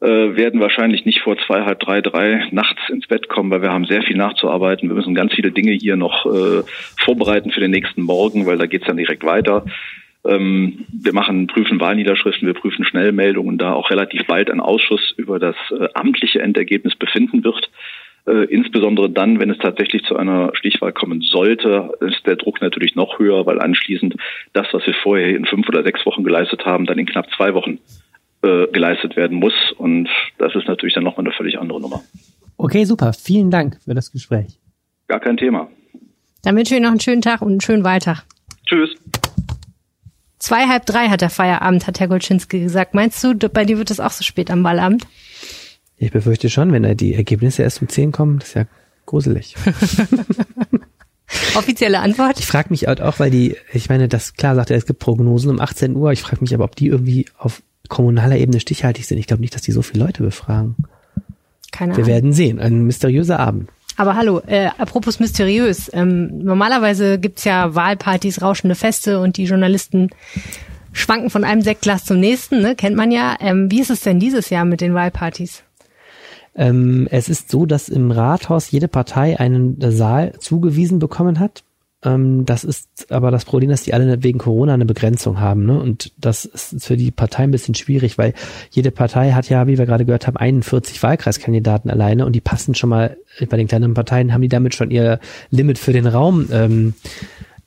äh, 0.00 0.36
werden 0.36 0.60
wahrscheinlich 0.60 1.04
nicht 1.04 1.20
vor 1.20 1.36
zwei, 1.46 1.64
halb 1.64 1.80
drei, 1.80 2.00
drei 2.00 2.46
nachts 2.50 2.80
ins 2.88 3.06
Bett 3.06 3.28
kommen, 3.28 3.50
weil 3.50 3.62
wir 3.62 3.72
haben 3.72 3.84
sehr 3.84 4.02
viel 4.02 4.16
nachzuarbeiten. 4.16 4.88
Wir 4.88 4.96
müssen 4.96 5.14
ganz 5.14 5.34
viele 5.34 5.52
Dinge 5.52 5.72
hier 5.72 5.96
noch 5.96 6.26
äh, 6.26 6.62
vorbereiten 6.96 7.50
für 7.50 7.60
den 7.60 7.70
nächsten 7.70 8.02
Morgen, 8.02 8.46
weil 8.46 8.58
da 8.58 8.66
geht's 8.66 8.86
dann 8.86 8.96
direkt 8.96 9.24
weiter. 9.24 9.64
Ähm, 10.24 10.86
wir 10.92 11.12
machen, 11.12 11.46
prüfen 11.46 11.80
Wahlniederschriften, 11.80 12.46
wir 12.46 12.54
prüfen 12.54 12.84
Schnellmeldungen, 12.84 13.58
da 13.58 13.72
auch 13.72 13.90
relativ 13.90 14.26
bald 14.26 14.50
ein 14.50 14.60
Ausschuss 14.60 15.14
über 15.16 15.38
das 15.38 15.56
äh, 15.70 15.88
amtliche 15.94 16.40
Endergebnis 16.40 16.94
befinden 16.94 17.44
wird. 17.44 17.70
Äh, 18.26 18.44
insbesondere 18.44 19.08
dann, 19.08 19.40
wenn 19.40 19.50
es 19.50 19.58
tatsächlich 19.58 20.04
zu 20.04 20.16
einer 20.16 20.50
Stichwahl 20.54 20.92
kommen 20.92 21.22
sollte, 21.22 21.92
ist 22.00 22.26
der 22.26 22.36
Druck 22.36 22.60
natürlich 22.60 22.94
noch 22.94 23.18
höher, 23.18 23.46
weil 23.46 23.60
anschließend 23.60 24.16
das, 24.52 24.66
was 24.72 24.86
wir 24.86 24.94
vorher 24.94 25.28
in 25.28 25.46
fünf 25.46 25.68
oder 25.68 25.82
sechs 25.82 26.04
Wochen 26.04 26.22
geleistet 26.22 26.66
haben, 26.66 26.84
dann 26.84 26.98
in 26.98 27.06
knapp 27.06 27.30
zwei 27.34 27.54
Wochen 27.54 27.78
äh, 28.42 28.66
geleistet 28.72 29.16
werden 29.16 29.38
muss. 29.38 29.54
Und 29.76 30.08
das 30.38 30.54
ist 30.54 30.66
natürlich 30.68 30.94
dann 30.94 31.04
nochmal 31.04 31.26
eine 31.26 31.34
völlig 31.34 31.58
andere 31.58 31.80
Nummer. 31.80 32.02
Okay, 32.56 32.84
super. 32.84 33.12
Vielen 33.12 33.50
Dank 33.50 33.78
für 33.84 33.94
das 33.94 34.12
Gespräch. 34.12 34.58
Gar 35.08 35.20
kein 35.20 35.36
Thema. 35.36 35.68
Dann 36.42 36.56
wünsche 36.56 36.74
ich 36.74 36.78
Ihnen 36.78 36.84
noch 36.84 36.90
einen 36.90 37.00
schönen 37.00 37.22
Tag 37.22 37.42
und 37.42 37.50
einen 37.50 37.60
schönen 37.60 37.84
Wahltag. 37.84 38.24
Tschüss. 38.66 38.90
Zwei, 40.38 40.68
halb 40.68 40.86
drei 40.86 41.08
hat 41.08 41.20
der 41.20 41.28
Feierabend, 41.28 41.86
hat 41.86 42.00
Herr 42.00 42.08
Golczynski 42.08 42.60
gesagt. 42.60 42.94
Meinst 42.94 43.22
du, 43.22 43.34
bei 43.34 43.64
dir 43.64 43.76
wird 43.76 43.90
es 43.90 44.00
auch 44.00 44.10
so 44.10 44.24
spät 44.24 44.50
am 44.50 44.64
Wahlabend? 44.64 45.06
Ich 45.98 46.12
befürchte 46.12 46.48
schon, 46.48 46.72
wenn 46.72 46.82
da 46.82 46.94
die 46.94 47.14
Ergebnisse 47.14 47.62
erst 47.62 47.82
um 47.82 47.88
zehn 47.88 48.10
kommen, 48.10 48.38
das 48.38 48.48
ist 48.48 48.54
ja 48.54 48.64
gruselig. 49.04 49.54
Offizielle 51.54 52.00
Antwort? 52.00 52.38
Ich 52.38 52.46
frage 52.46 52.70
mich 52.70 52.86
halt 52.86 53.02
auch, 53.02 53.18
weil 53.18 53.30
die, 53.30 53.56
ich 53.72 53.88
meine, 53.90 54.08
das 54.08 54.34
klar 54.34 54.54
sagt 54.54 54.70
er, 54.70 54.78
es 54.78 54.86
gibt 54.86 54.98
Prognosen 54.98 55.50
um 55.50 55.60
18 55.60 55.94
Uhr. 55.94 56.10
Ich 56.12 56.22
frage 56.22 56.40
mich 56.40 56.54
aber, 56.54 56.64
ob 56.64 56.74
die 56.74 56.86
irgendwie 56.86 57.26
auf 57.36 57.62
kommunaler 57.88 58.36
Ebene 58.36 58.60
stichhaltig 58.60 59.06
sind. 59.06 59.18
Ich 59.18 59.26
glaube 59.26 59.40
nicht, 59.40 59.54
dass 59.54 59.62
die 59.62 59.72
so 59.72 59.82
viele 59.82 60.04
Leute 60.04 60.22
befragen. 60.22 60.76
Keine 61.72 61.92
Wir 61.92 61.96
Ahnung. 61.96 62.06
werden 62.06 62.32
sehen. 62.32 62.60
Ein 62.60 62.82
mysteriöser 62.84 63.38
Abend. 63.40 63.68
Aber 63.96 64.16
hallo, 64.16 64.40
äh, 64.46 64.68
apropos 64.78 65.20
mysteriös. 65.20 65.90
Ähm, 65.92 66.38
normalerweise 66.38 67.18
gibt's 67.18 67.44
ja 67.44 67.74
Wahlpartys, 67.74 68.40
rauschende 68.40 68.74
Feste 68.74 69.20
und 69.20 69.36
die 69.36 69.44
Journalisten 69.44 70.08
schwanken 70.92 71.30
von 71.30 71.44
einem 71.44 71.62
Sektglas 71.62 72.04
zum 72.04 72.18
nächsten, 72.18 72.62
ne? 72.62 72.74
kennt 72.74 72.96
man 72.96 73.10
ja. 73.10 73.36
Ähm, 73.40 73.70
wie 73.70 73.80
ist 73.80 73.90
es 73.90 74.00
denn 74.00 74.18
dieses 74.18 74.50
Jahr 74.50 74.64
mit 74.64 74.80
den 74.80 74.94
Wahlpartys? 74.94 75.62
Ähm, 76.54 77.08
es 77.10 77.28
ist 77.28 77.50
so, 77.50 77.66
dass 77.66 77.88
im 77.88 78.10
Rathaus 78.10 78.70
jede 78.70 78.88
Partei 78.88 79.38
einen 79.38 79.76
Saal 79.92 80.32
zugewiesen 80.38 80.98
bekommen 80.98 81.38
hat. 81.38 81.62
Ähm, 82.02 82.46
das 82.46 82.64
ist 82.64 83.12
aber 83.12 83.30
das 83.30 83.44
Problem, 83.44 83.70
dass 83.70 83.82
die 83.82 83.92
alle 83.92 84.22
wegen 84.22 84.38
Corona 84.38 84.74
eine 84.74 84.86
Begrenzung 84.86 85.40
haben. 85.40 85.66
Ne? 85.66 85.78
Und 85.78 86.12
das 86.16 86.44
ist 86.44 86.84
für 86.84 86.96
die 86.96 87.10
Partei 87.10 87.44
ein 87.44 87.50
bisschen 87.50 87.74
schwierig, 87.74 88.16
weil 88.16 88.34
jede 88.70 88.90
Partei 88.90 89.32
hat 89.32 89.48
ja, 89.48 89.66
wie 89.66 89.78
wir 89.78 89.86
gerade 89.86 90.04
gehört 90.04 90.26
haben, 90.26 90.36
41 90.36 91.02
Wahlkreiskandidaten 91.02 91.90
alleine 91.90 92.24
und 92.24 92.32
die 92.32 92.40
passen 92.40 92.74
schon 92.74 92.90
mal, 92.90 93.16
bei 93.48 93.56
den 93.56 93.68
kleineren 93.68 93.94
Parteien 93.94 94.32
haben 94.32 94.42
die 94.42 94.48
damit 94.48 94.74
schon 94.74 94.90
ihr 94.90 95.20
Limit 95.50 95.78
für 95.78 95.92
den 95.92 96.06
Raum 96.06 96.48
ähm, 96.52 96.94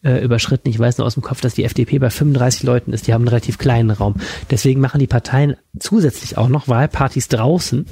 äh, 0.04 0.24
überschritten. 0.24 0.70
Ich 0.70 0.78
weiß 0.78 0.98
nur 0.98 1.08
aus 1.08 1.16
dem 1.16 1.24
Kopf, 1.24 1.42
dass 1.42 1.54
die 1.54 1.64
FDP 1.64 2.00
bei 2.00 2.10
35 2.10 2.64
Leuten 2.64 2.94
ist. 2.94 3.08
Die 3.08 3.14
haben 3.14 3.22
einen 3.22 3.30
relativ 3.30 3.58
kleinen 3.58 3.92
Raum. 3.92 4.16
Deswegen 4.52 4.82
machen 4.82 5.00
die 5.00 5.08
Parteien 5.08 5.56
zusätzlich 5.80 6.38
auch 6.38 6.50
noch 6.50 6.68
Wahlpartys 6.68 7.28
draußen. 7.30 7.86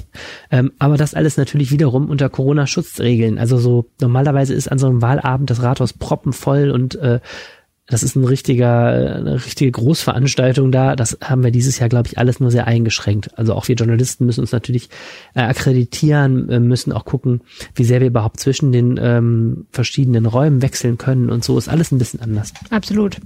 Ähm, 0.50 0.72
aber 0.78 0.96
das 0.96 1.14
alles 1.14 1.36
natürlich 1.36 1.70
wiederum 1.70 2.08
unter 2.08 2.28
Corona-Schutzregeln. 2.28 3.38
Also 3.38 3.58
so 3.58 3.86
normalerweise 4.00 4.54
ist 4.54 4.68
an 4.68 4.78
so 4.78 4.86
einem 4.86 5.02
Wahlabend 5.02 5.50
das 5.50 5.62
Rathaus 5.62 5.92
proppenvoll 5.92 6.70
und 6.70 6.94
äh, 6.96 7.20
das 7.88 8.04
ist 8.04 8.14
ein 8.14 8.24
richtiger, 8.24 9.16
eine 9.16 9.44
richtige 9.44 9.70
Großveranstaltung 9.72 10.70
da. 10.70 10.94
Das 10.94 11.18
haben 11.22 11.42
wir 11.42 11.50
dieses 11.50 11.78
Jahr, 11.80 11.88
glaube 11.88 12.08
ich, 12.08 12.16
alles 12.16 12.38
nur 12.38 12.50
sehr 12.50 12.66
eingeschränkt. 12.66 13.36
Also 13.36 13.54
auch 13.54 13.66
wir 13.66 13.74
Journalisten 13.74 14.24
müssen 14.24 14.40
uns 14.40 14.52
natürlich 14.52 14.88
äh, 15.34 15.40
akkreditieren, 15.40 16.48
äh, 16.48 16.60
müssen 16.60 16.92
auch 16.92 17.04
gucken, 17.04 17.42
wie 17.74 17.84
sehr 17.84 18.00
wir 18.00 18.06
überhaupt 18.06 18.38
zwischen 18.38 18.70
den 18.70 19.00
ähm, 19.02 19.66
verschiedenen 19.72 20.26
Räumen 20.26 20.62
wechseln 20.62 20.96
können 20.96 21.28
und 21.28 21.42
so 21.42 21.58
ist 21.58 21.68
alles 21.68 21.90
ein 21.90 21.98
bisschen 21.98 22.20
anders. 22.20 22.52
Absolut. 22.70 23.18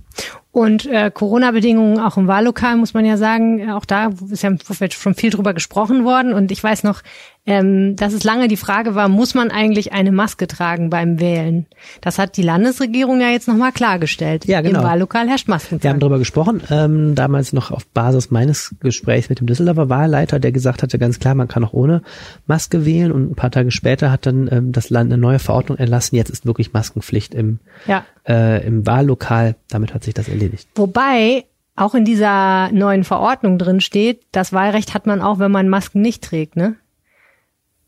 Und 0.52 0.86
äh, 0.86 1.10
Corona-Bedingungen 1.10 2.00
auch 2.00 2.16
im 2.16 2.28
Wahllokal, 2.28 2.76
muss 2.76 2.94
man 2.94 3.04
ja 3.04 3.18
sagen, 3.18 3.58
äh, 3.58 3.72
auch 3.72 3.84
da 3.84 4.10
ist 4.30 4.42
ja 4.42 4.50
schon 4.90 5.14
viel 5.14 5.28
drüber 5.28 5.52
gesprochen 5.52 6.06
worden. 6.06 6.32
Und 6.32 6.50
ich 6.50 6.64
weiß 6.64 6.82
noch, 6.82 7.02
ähm, 7.46 7.96
dass 7.96 8.12
es 8.12 8.24
lange 8.24 8.48
die 8.48 8.56
Frage 8.56 8.94
war, 8.94 9.08
muss 9.08 9.34
man 9.34 9.50
eigentlich 9.50 9.92
eine 9.92 10.10
Maske 10.12 10.46
tragen 10.46 10.90
beim 10.90 11.20
Wählen? 11.20 11.66
Das 12.00 12.18
hat 12.18 12.36
die 12.36 12.42
Landesregierung 12.42 13.20
ja 13.20 13.28
jetzt 13.30 13.46
nochmal 13.48 13.72
klargestellt. 13.72 14.44
Ja, 14.46 14.60
genau. 14.60 14.80
Im 14.80 14.84
Wahllokal 14.84 15.28
herrscht 15.28 15.48
Masken. 15.48 15.82
Wir 15.82 15.90
haben 15.90 16.00
darüber 16.00 16.18
gesprochen, 16.18 16.60
ähm, 16.70 17.14
damals 17.14 17.52
noch 17.52 17.70
auf 17.70 17.86
Basis 17.86 18.30
meines 18.30 18.74
Gesprächs 18.80 19.28
mit 19.28 19.40
dem 19.40 19.46
Düsseldorfer 19.46 19.88
Wahlleiter, 19.88 20.40
der 20.40 20.52
gesagt 20.52 20.82
hatte 20.82 20.98
ganz 20.98 21.20
klar, 21.20 21.34
man 21.34 21.48
kann 21.48 21.64
auch 21.64 21.72
ohne 21.72 22.02
Maske 22.46 22.84
wählen. 22.84 23.12
Und 23.12 23.30
ein 23.30 23.34
paar 23.36 23.50
Tage 23.50 23.70
später 23.70 24.10
hat 24.10 24.26
dann 24.26 24.48
ähm, 24.50 24.72
das 24.72 24.90
Land 24.90 25.12
eine 25.12 25.20
neue 25.20 25.38
Verordnung 25.38 25.78
erlassen. 25.78 26.16
Jetzt 26.16 26.30
ist 26.30 26.46
wirklich 26.46 26.72
Maskenpflicht 26.72 27.34
im, 27.34 27.60
Ja. 27.86 28.04
äh, 28.28 28.66
im 28.66 28.86
Wahllokal. 28.86 29.54
Damit 29.70 29.94
hat 29.94 30.04
sich 30.04 30.14
das 30.14 30.28
erledigt. 30.28 30.68
Wobei 30.74 31.44
auch 31.76 31.94
in 31.94 32.04
dieser 32.04 32.72
neuen 32.72 33.04
Verordnung 33.04 33.58
drin 33.58 33.80
steht, 33.80 34.22
das 34.32 34.52
Wahlrecht 34.52 34.94
hat 34.94 35.06
man 35.06 35.20
auch, 35.20 35.38
wenn 35.38 35.52
man 35.52 35.68
Masken 35.68 36.00
nicht 36.00 36.24
trägt, 36.24 36.56
ne? 36.56 36.74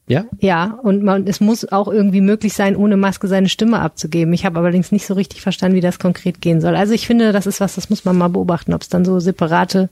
Ja? 0.09 0.25
Ja, 0.41 0.79
und 0.83 1.03
man, 1.03 1.27
es 1.27 1.41
muss 1.41 1.71
auch 1.71 1.89
irgendwie 1.89 2.21
möglich 2.21 2.55
sein, 2.55 2.77
ohne 2.77 2.97
Maske 2.97 3.29
seine 3.29 3.49
Stimme 3.49 3.81
abzugeben. 3.81 4.33
Ich 4.33 4.47
habe 4.47 4.59
allerdings 4.59 4.91
nicht 4.91 5.07
so 5.07 5.15
richtig 5.15 5.43
verstanden, 5.43 5.77
wie 5.77 5.81
das 5.83 5.99
konkret 5.99 6.41
gehen 6.41 6.61
soll. 6.61 6.75
Also 6.75 6.95
ich 6.95 7.07
finde, 7.07 7.33
das 7.33 7.47
ist 7.47 7.61
was, 7.61 7.75
das 7.75 7.91
muss 7.91 8.05
man 8.05 8.17
mal 8.17 8.29
beobachten, 8.29 8.73
ob 8.73 8.83
es 8.83 8.89
dann 8.89 9.05
so 9.05 9.21
separate 9.21 9.91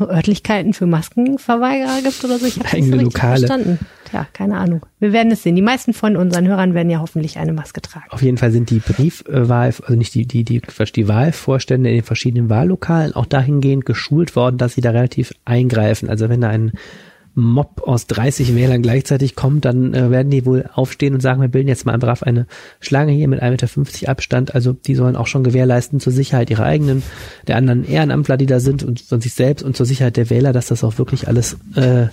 Örtlichkeiten 0.00 0.74
für 0.74 0.86
Maskenverweigerer 0.86 2.02
gibt 2.02 2.24
oder 2.24 2.38
so. 2.38 2.46
Ich 2.46 2.58
habe 2.58 2.76
nicht 2.76 2.86
so 2.86 2.92
richtig 2.92 3.14
Lokale. 3.14 3.38
verstanden. 3.38 3.78
Ja, 4.12 4.26
keine 4.32 4.58
Ahnung. 4.58 4.86
Wir 5.00 5.12
werden 5.12 5.32
es 5.32 5.42
sehen. 5.42 5.56
Die 5.56 5.62
meisten 5.62 5.92
von 5.92 6.16
unseren 6.16 6.46
Hörern 6.46 6.74
werden 6.74 6.90
ja 6.90 7.00
hoffentlich 7.00 7.38
eine 7.38 7.52
Maske 7.52 7.80
tragen. 7.80 8.06
Auf 8.10 8.22
jeden 8.22 8.38
Fall 8.38 8.52
sind 8.52 8.70
die 8.70 8.78
Briefwahl, 8.78 9.72
also 9.82 9.94
nicht 9.94 10.14
die, 10.14 10.26
die, 10.26 10.44
die, 10.44 10.60
die 10.60 11.08
Wahlvorstände 11.08 11.88
in 11.88 11.96
den 11.96 12.04
verschiedenen 12.04 12.48
Wahllokalen 12.48 13.14
auch 13.14 13.26
dahingehend 13.26 13.84
geschult 13.84 14.36
worden, 14.36 14.58
dass 14.58 14.74
sie 14.74 14.80
da 14.80 14.90
relativ 14.90 15.32
eingreifen. 15.44 16.08
Also 16.08 16.28
wenn 16.28 16.40
da 16.40 16.48
ein 16.48 16.72
Mob 17.38 17.82
aus 17.86 18.06
30 18.06 18.54
Wählern 18.54 18.80
gleichzeitig 18.80 19.36
kommt, 19.36 19.66
dann 19.66 19.92
äh, 19.92 20.10
werden 20.10 20.30
die 20.30 20.46
wohl 20.46 20.70
aufstehen 20.72 21.12
und 21.12 21.20
sagen, 21.20 21.42
wir 21.42 21.48
bilden 21.48 21.68
jetzt 21.68 21.84
mal 21.84 21.98
brav 21.98 22.22
eine 22.22 22.46
Schlange 22.80 23.12
hier 23.12 23.28
mit 23.28 23.42
1,50 23.42 23.78
Meter 23.78 24.08
Abstand. 24.08 24.54
Also 24.54 24.72
die 24.72 24.94
sollen 24.94 25.16
auch 25.16 25.26
schon 25.26 25.44
gewährleisten 25.44 26.00
zur 26.00 26.14
Sicherheit 26.14 26.48
ihrer 26.48 26.64
eigenen, 26.64 27.02
der 27.46 27.56
anderen 27.56 27.84
Ehrenamtler, 27.84 28.38
die 28.38 28.46
da 28.46 28.58
sind 28.58 28.82
und 28.82 29.02
von 29.02 29.20
sich 29.20 29.34
selbst 29.34 29.62
und 29.62 29.76
zur 29.76 29.84
Sicherheit 29.84 30.16
der 30.16 30.30
Wähler, 30.30 30.54
dass 30.54 30.68
das 30.68 30.82
auch 30.82 30.96
wirklich 30.96 31.28
alles 31.28 31.58
äh, 31.74 32.06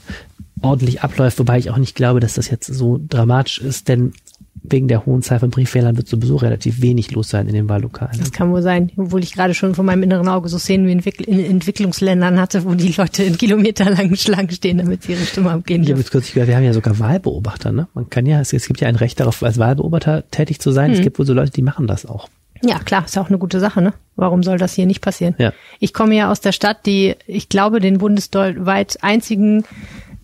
ordentlich 0.62 1.04
abläuft, 1.04 1.40
wobei 1.40 1.58
ich 1.58 1.70
auch 1.70 1.78
nicht 1.78 1.96
glaube, 1.96 2.20
dass 2.20 2.34
das 2.34 2.50
jetzt 2.50 2.68
so 2.68 3.00
dramatisch 3.10 3.60
ist, 3.60 3.88
denn 3.88 4.14
wegen 4.62 4.88
der 4.88 5.06
hohen 5.06 5.22
Zahl 5.22 5.40
von 5.40 5.50
Briefwählern 5.50 5.98
wird 5.98 6.08
sowieso 6.08 6.38
relativ 6.38 6.82
wenig 6.82 7.12
los 7.12 7.30
sein 7.30 7.48
in 7.48 7.54
den 7.54 7.68
Wahllokalen. 7.68 8.18
Das 8.18 8.32
kann 8.32 8.52
wohl 8.52 8.62
sein, 8.62 8.92
obwohl 8.96 9.22
ich 9.22 9.34
gerade 9.34 9.54
schon 9.54 9.76
von 9.76 9.86
meinem 9.86 10.04
inneren 10.04 10.30
Auge 10.30 10.48
so 10.48 10.58
Szenen 10.58 10.88
wie 10.88 11.10
in 11.10 11.46
Entwicklungsländern 11.46 12.40
hatte, 12.40 12.64
wo 12.64 12.74
die 12.74 12.94
Leute 12.98 13.24
in 13.24 13.38
kilometerlangen 13.38 14.16
Schlangen 14.16 14.52
stehen, 14.52 14.78
damit 14.78 15.04
sie 15.04 15.14
ihre 15.14 15.26
Stimme 15.26 15.52
abgeben 15.52 15.84
Ich 15.84 15.92
habe 15.92 16.04
kürzlich 16.04 16.34
gehört, 16.34 16.48
wir 16.48 16.56
haben 16.56 16.64
ja 16.64 16.74
sogar 16.74 16.98
Wahlbeobachter, 17.00 17.72
ne? 17.72 17.88
Man 17.94 18.10
kann 18.10 18.26
ja, 18.26 18.40
es, 18.40 18.52
gibt 18.52 18.80
ja 18.80 18.88
ein 18.88 18.96
Recht 18.96 19.20
darauf, 19.20 19.44
als 19.44 19.58
Wahlbeobachter 19.58 20.30
tätig 20.32 20.60
zu 20.60 20.72
sein. 20.72 20.92
Es 20.92 21.02
gibt 21.02 21.20
wohl 21.20 21.26
so 21.26 21.34
Leute, 21.34 21.52
die 21.52 21.62
machen 21.62 21.88
das 21.88 22.06
auch. 22.06 22.30
Ja, 22.64 22.80
klar, 22.80 23.06
ist 23.06 23.16
ja 23.16 23.22
auch 23.22 23.30
eine 23.30 23.38
gute 23.38 23.60
Sache, 23.60 23.82
ne? 23.82 23.94
Warum 24.16 24.44
soll 24.44 24.58
das 24.58 24.74
hier 24.74 24.86
nicht 24.86 25.02
passieren? 25.02 25.36
Ja. 25.38 25.52
Ich 25.80 25.94
komme 25.94 26.16
ja 26.16 26.32
aus 26.32 26.40
der 26.40 26.54
Stadt, 26.54 26.86
die, 26.86 27.16
ich 27.28 27.50
glaube, 27.50 27.82
den 27.82 27.98
bundesweit 27.98 29.04
einzigen 29.04 29.66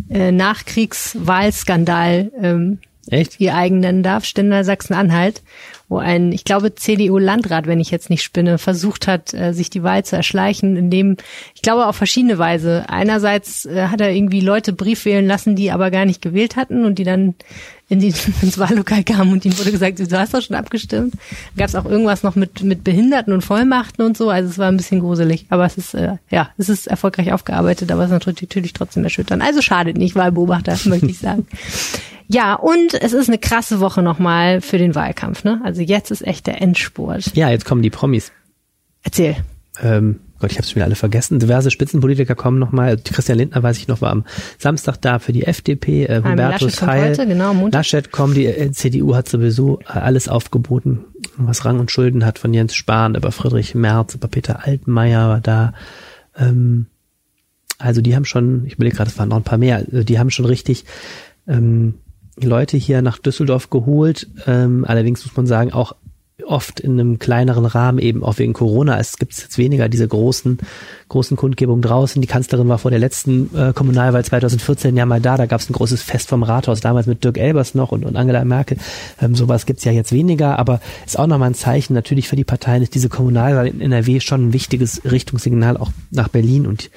äh, 0.10 0.32
Nachkriegswahlskandal 0.32 2.32
ähm, 2.42 2.80
Echt? 3.10 3.40
ihr 3.40 3.56
eigen 3.56 3.80
nennen 3.80 4.04
darf, 4.04 4.26
Stendal 4.26 4.64
Sachsen-Anhalt, 4.64 5.42
wo 5.88 5.98
ein, 5.98 6.32
ich 6.32 6.44
glaube, 6.44 6.76
CDU-Landrat, 6.76 7.66
wenn 7.66 7.80
ich 7.80 7.90
jetzt 7.90 8.10
nicht 8.10 8.24
spinne, 8.24 8.58
versucht 8.58 9.08
hat, 9.08 9.34
äh, 9.34 9.54
sich 9.54 9.70
die 9.70 9.84
Wahl 9.84 10.06
zu 10.06 10.16
erschleichen, 10.16 10.76
indem, 10.76 11.18
ich 11.56 11.62
glaube, 11.62 11.88
auf 11.88 11.96
verschiedene 11.96 12.38
Weise. 12.38 12.86
Einerseits 12.88 13.66
äh, 13.66 13.88
hat 13.88 14.02
er 14.02 14.12
irgendwie 14.12 14.42
Leute 14.42 14.74
Brief 14.74 15.06
wählen 15.06 15.26
lassen, 15.26 15.56
die 15.56 15.72
aber 15.72 15.90
gar 15.90 16.06
nicht 16.06 16.22
gewählt 16.22 16.56
hatten 16.56 16.86
und 16.86 17.00
die 17.00 17.04
dann 17.04 17.36
in 17.90 18.00
die, 18.00 18.14
ins 18.42 18.58
Wahllokal 18.58 19.04
kamen 19.04 19.34
und 19.34 19.44
ihnen 19.44 19.58
wurde 19.58 19.72
gesagt, 19.72 20.00
du 20.00 20.20
hast 20.20 20.34
doch 20.34 20.42
schon 20.42 20.56
abgestimmt. 20.56 21.16
Da 21.56 21.64
gab 21.64 21.70
es 21.70 21.76
auch 21.76 21.86
irgendwas 21.86 22.24
noch 22.24 22.36
mit, 22.36 22.64
mit 22.64 22.84
Behinderten 22.84 23.34
und 23.34 23.42
Vollmachten 23.42 24.06
und 24.06 24.16
so, 24.16 24.30
also 24.30 24.50
es 24.50 24.58
war 24.58 24.68
ein 24.68 24.78
bisschen 24.78 25.00
gruselig. 25.02 25.48
Aber 25.50 25.66
es 25.66 25.78
ist, 25.78 25.96
äh, 25.96 26.18
ja, 26.30 26.50
es 26.58 26.70
ist 26.70 26.88
erfolgreich 26.88 27.34
aufgearbeitet, 27.34 27.92
aber 27.92 28.04
es 28.04 28.08
ist 28.08 28.14
natürlich, 28.14 28.42
natürlich 28.44 28.74
trotzdem 28.74 29.04
erschütternd. 29.04 29.44
Also 29.44 29.62
schadet 29.62 29.98
nicht, 29.98 30.16
Wahlbeobachter, 30.16 30.78
möchte 30.86 31.08
ich 31.08 31.20
sagen. 31.20 31.48
Ja, 32.28 32.54
und 32.54 32.94
es 32.94 33.12
ist 33.12 33.28
eine 33.28 33.40
krasse 33.40 33.80
Woche 33.80 34.04
nochmal 34.04 34.62
für 34.62 34.78
den 34.78 34.94
Wahlkampf. 34.94 35.44
Ne? 35.44 35.60
Also 35.64 35.82
jetzt 35.82 36.12
ist 36.12 36.26
echt 36.26 36.46
der 36.46 36.62
Endspurt. 36.62 37.36
Ja, 37.36 37.50
jetzt 37.50 37.66
kommen 37.66 37.82
die 37.82 37.90
Promis. 37.90 38.32
Erzähl. 39.02 39.36
Ähm, 39.82 40.20
Gott, 40.40 40.52
ich 40.52 40.58
habe 40.58 40.66
es 40.66 40.76
wieder 40.76 40.86
alle 40.86 40.96
vergessen. 40.96 41.40
Diverse 41.40 41.70
Spitzenpolitiker 41.70 42.36
kommen 42.36 42.60
nochmal. 42.60 42.98
Christian 42.98 43.38
Lindner, 43.38 43.62
weiß 43.62 43.78
ich 43.78 43.88
noch, 43.88 44.02
war 44.02 44.12
am 44.12 44.26
Samstag 44.58 44.98
da 45.02 45.20
für 45.20 45.34
die 45.34 45.44
FDP. 45.46 46.06
Äh, 46.06 46.20
Laschet 46.20 46.32
Hubertus 46.32 46.78
kommt 46.78 46.92
Heil. 46.92 47.10
heute, 47.10 47.28
genau, 47.28 47.54
Montag. 47.54 47.80
Laschet 47.80 48.12
kommt. 48.12 48.38
Die 48.38 48.46
äh, 48.46 48.72
CDU 48.72 49.16
hat 49.16 49.28
sowieso 49.28 49.80
äh, 49.82 50.00
alles 50.00 50.30
aufgeboten, 50.30 51.06
was 51.38 51.66
Rang 51.66 51.80
und 51.80 51.92
Schulden 51.92 52.26
hat. 52.26 52.40
Von 52.40 52.54
Jens 52.54 52.76
Spahn 52.76 53.16
über 53.16 53.32
Friedrich 53.32 53.76
Merz, 53.76 54.16
über 54.16 54.28
Peter 54.28 54.66
Altmaier 54.66 55.28
war 55.28 55.42
da. 55.42 55.74
Ähm, 56.38 56.88
also 57.78 58.02
die 58.02 58.16
haben 58.16 58.26
schon, 58.26 58.66
ich 58.66 58.74
überlege 58.74 58.98
gerade, 58.98 59.10
es 59.10 59.18
waren 59.18 59.30
noch 59.30 59.38
ein 59.38 59.44
paar 59.44 59.58
mehr, 59.58 59.78
also 59.78 60.04
die 60.04 60.20
haben 60.20 60.30
schon 60.30 60.46
richtig 60.46 60.86
ähm, 61.48 61.96
Leute 62.38 62.78
hier 62.78 63.02
nach 63.02 63.18
Düsseldorf 63.18 63.70
geholt. 63.70 64.28
Ähm, 64.48 64.86
allerdings 64.88 65.26
muss 65.26 65.36
man 65.36 65.48
sagen, 65.48 65.74
auch 65.74 65.96
oft 66.46 66.80
in 66.80 67.00
einem 67.00 67.20
kleineren 67.20 67.66
Rahmen, 67.66 68.00
eben 68.00 68.24
auch 68.24 68.38
wegen 68.40 68.54
Corona. 68.54 69.00
Es 69.00 69.18
gibt 69.18 69.38
jetzt 69.38 69.58
weniger 69.58 69.90
diese 69.90 70.08
großen, 70.08 70.58
großen 71.10 71.38
Kundgebungen 71.38 71.82
draußen. 71.82 72.22
Die 72.22 72.28
Kanzlerin 72.28 72.68
war 72.68 72.78
vor 72.78 72.92
der 72.92 73.00
letzten 73.00 73.56
äh, 73.56 73.74
Kommunalwahl 73.74 74.24
2014 74.24 74.96
ja 74.98 75.06
mal 75.06 75.22
da. 75.22 75.38
Da 75.38 75.46
gab 75.46 75.62
es 75.62 75.70
ein 75.70 75.74
großes 75.74 76.02
Fest 76.02 76.30
vom 76.30 76.44
Rathaus, 76.44 76.82
damals 76.82 77.08
mit 77.08 77.24
Dirk 77.24 77.38
Elbers 77.38 77.76
noch 77.76 77.92
und, 77.92 78.06
und 78.06 78.16
Angela 78.16 78.44
Merkel. 78.46 78.78
Ähm, 79.22 79.36
sowas 79.36 79.66
gibt's 79.66 79.84
ja 79.84 79.92
jetzt 79.92 80.12
weniger, 80.12 80.58
aber 80.58 80.82
ist 81.06 81.20
auch 81.20 81.28
nochmal 81.28 81.52
ein 81.52 81.56
Zeichen. 81.56 81.94
Natürlich 81.94 82.28
für 82.28 82.36
die 82.36 82.44
Parteien 82.44 82.84
ist 82.84 82.96
diese 82.96 83.10
Kommunalwahl 83.10 83.68
in 83.68 83.82
NRW 83.82 84.20
schon 84.20 84.50
ein 84.50 84.54
wichtiges 84.54 85.02
Richtungssignal 85.06 85.78
auch 85.78 85.92
nach 86.12 86.30
Berlin. 86.30 86.66
Und 86.66 86.90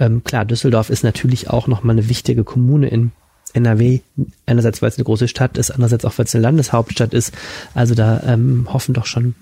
ähm, 0.00 0.24
klar, 0.24 0.44
Düsseldorf 0.44 0.90
ist 0.90 1.04
natürlich 1.04 1.50
auch 1.50 1.66
nochmal 1.66 1.96
eine 1.96 2.08
wichtige 2.08 2.44
Kommune 2.44 2.88
in 2.88 3.12
NRW, 3.50 4.00
einerseits 4.46 4.82
weil 4.82 4.88
es 4.88 4.96
eine 4.96 5.04
große 5.04 5.28
Stadt 5.28 5.58
ist, 5.58 5.70
andererseits 5.70 6.04
auch 6.04 6.16
weil 6.18 6.26
es 6.26 6.34
eine 6.34 6.42
Landeshauptstadt 6.42 7.14
ist. 7.14 7.32
Also 7.74 7.94
da 7.94 8.22
ähm, 8.26 8.68
hoffen 8.72 8.94
doch 8.94 9.06
schon 9.06 9.34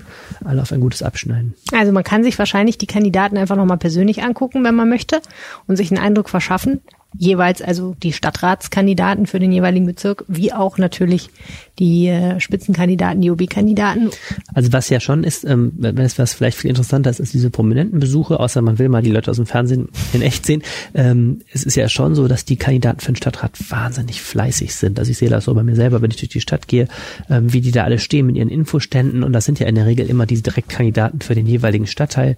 alle 0.44 0.62
auf 0.62 0.72
ein 0.72 0.80
gutes 0.80 1.02
Abschneiden. 1.02 1.54
Also 1.72 1.92
man 1.92 2.04
kann 2.04 2.24
sich 2.24 2.38
wahrscheinlich 2.38 2.78
die 2.78 2.86
Kandidaten 2.86 3.36
einfach 3.36 3.56
nochmal 3.56 3.78
persönlich 3.78 4.22
angucken, 4.22 4.64
wenn 4.64 4.74
man 4.74 4.88
möchte 4.88 5.20
und 5.66 5.76
sich 5.76 5.90
einen 5.90 6.02
Eindruck 6.02 6.28
verschaffen. 6.28 6.80
Jeweils 7.18 7.62
also 7.62 7.96
die 8.02 8.12
Stadtratskandidaten 8.12 9.26
für 9.26 9.38
den 9.38 9.52
jeweiligen 9.52 9.86
Bezirk, 9.86 10.24
wie 10.28 10.52
auch 10.52 10.76
natürlich 10.76 11.30
die 11.78 12.08
äh, 12.08 12.40
Spitzenkandidaten, 12.40 13.20
die 13.20 13.30
OB-Kandidaten. 13.30 14.10
Also 14.54 14.72
was 14.72 14.88
ja 14.90 15.00
schon 15.00 15.24
ist, 15.24 15.44
ähm, 15.44 15.72
wenn 15.76 15.98
es 15.98 16.18
was 16.18 16.34
vielleicht 16.34 16.58
viel 16.58 16.70
interessanter 16.70 17.10
ist, 17.10 17.20
ist 17.20 17.32
diese 17.32 17.50
prominenten 17.50 18.00
Besuche, 18.00 18.40
außer 18.40 18.60
man 18.60 18.78
will 18.78 18.88
mal 18.88 19.02
die 19.02 19.10
Leute 19.10 19.30
aus 19.30 19.36
dem 19.36 19.46
Fernsehen 19.46 19.88
in 20.12 20.22
echt 20.22 20.44
sehen. 20.46 20.62
Ähm, 20.94 21.40
es 21.52 21.64
ist 21.64 21.76
ja 21.76 21.88
schon 21.88 22.14
so, 22.14 22.28
dass 22.28 22.44
die 22.44 22.56
Kandidaten 22.56 23.00
für 23.00 23.12
den 23.12 23.16
Stadtrat 23.16 23.52
wahnsinnig 23.70 24.20
fleißig 24.20 24.74
sind. 24.74 24.98
Also 24.98 25.10
ich 25.10 25.18
sehe 25.18 25.30
das 25.30 25.44
so 25.44 25.54
bei 25.54 25.62
mir 25.62 25.76
selber, 25.76 26.02
wenn 26.02 26.10
ich 26.10 26.18
durch 26.18 26.30
die 26.30 26.40
Stadt 26.40 26.68
gehe, 26.68 26.88
ähm, 27.30 27.52
wie 27.52 27.60
die 27.60 27.72
da 27.72 27.84
alle 27.84 27.98
stehen 27.98 28.26
mit 28.26 28.36
ihren 28.36 28.48
Infoständen 28.48 29.22
und 29.22 29.32
das 29.32 29.44
sind 29.44 29.58
ja 29.58 29.66
in 29.66 29.74
der 29.74 29.86
Regel 29.86 30.06
immer 30.06 30.26
diese 30.26 30.42
Direktkandidaten 30.42 31.20
für 31.20 31.34
den 31.34 31.46
jeweiligen 31.46 31.86
Stadtteil. 31.86 32.36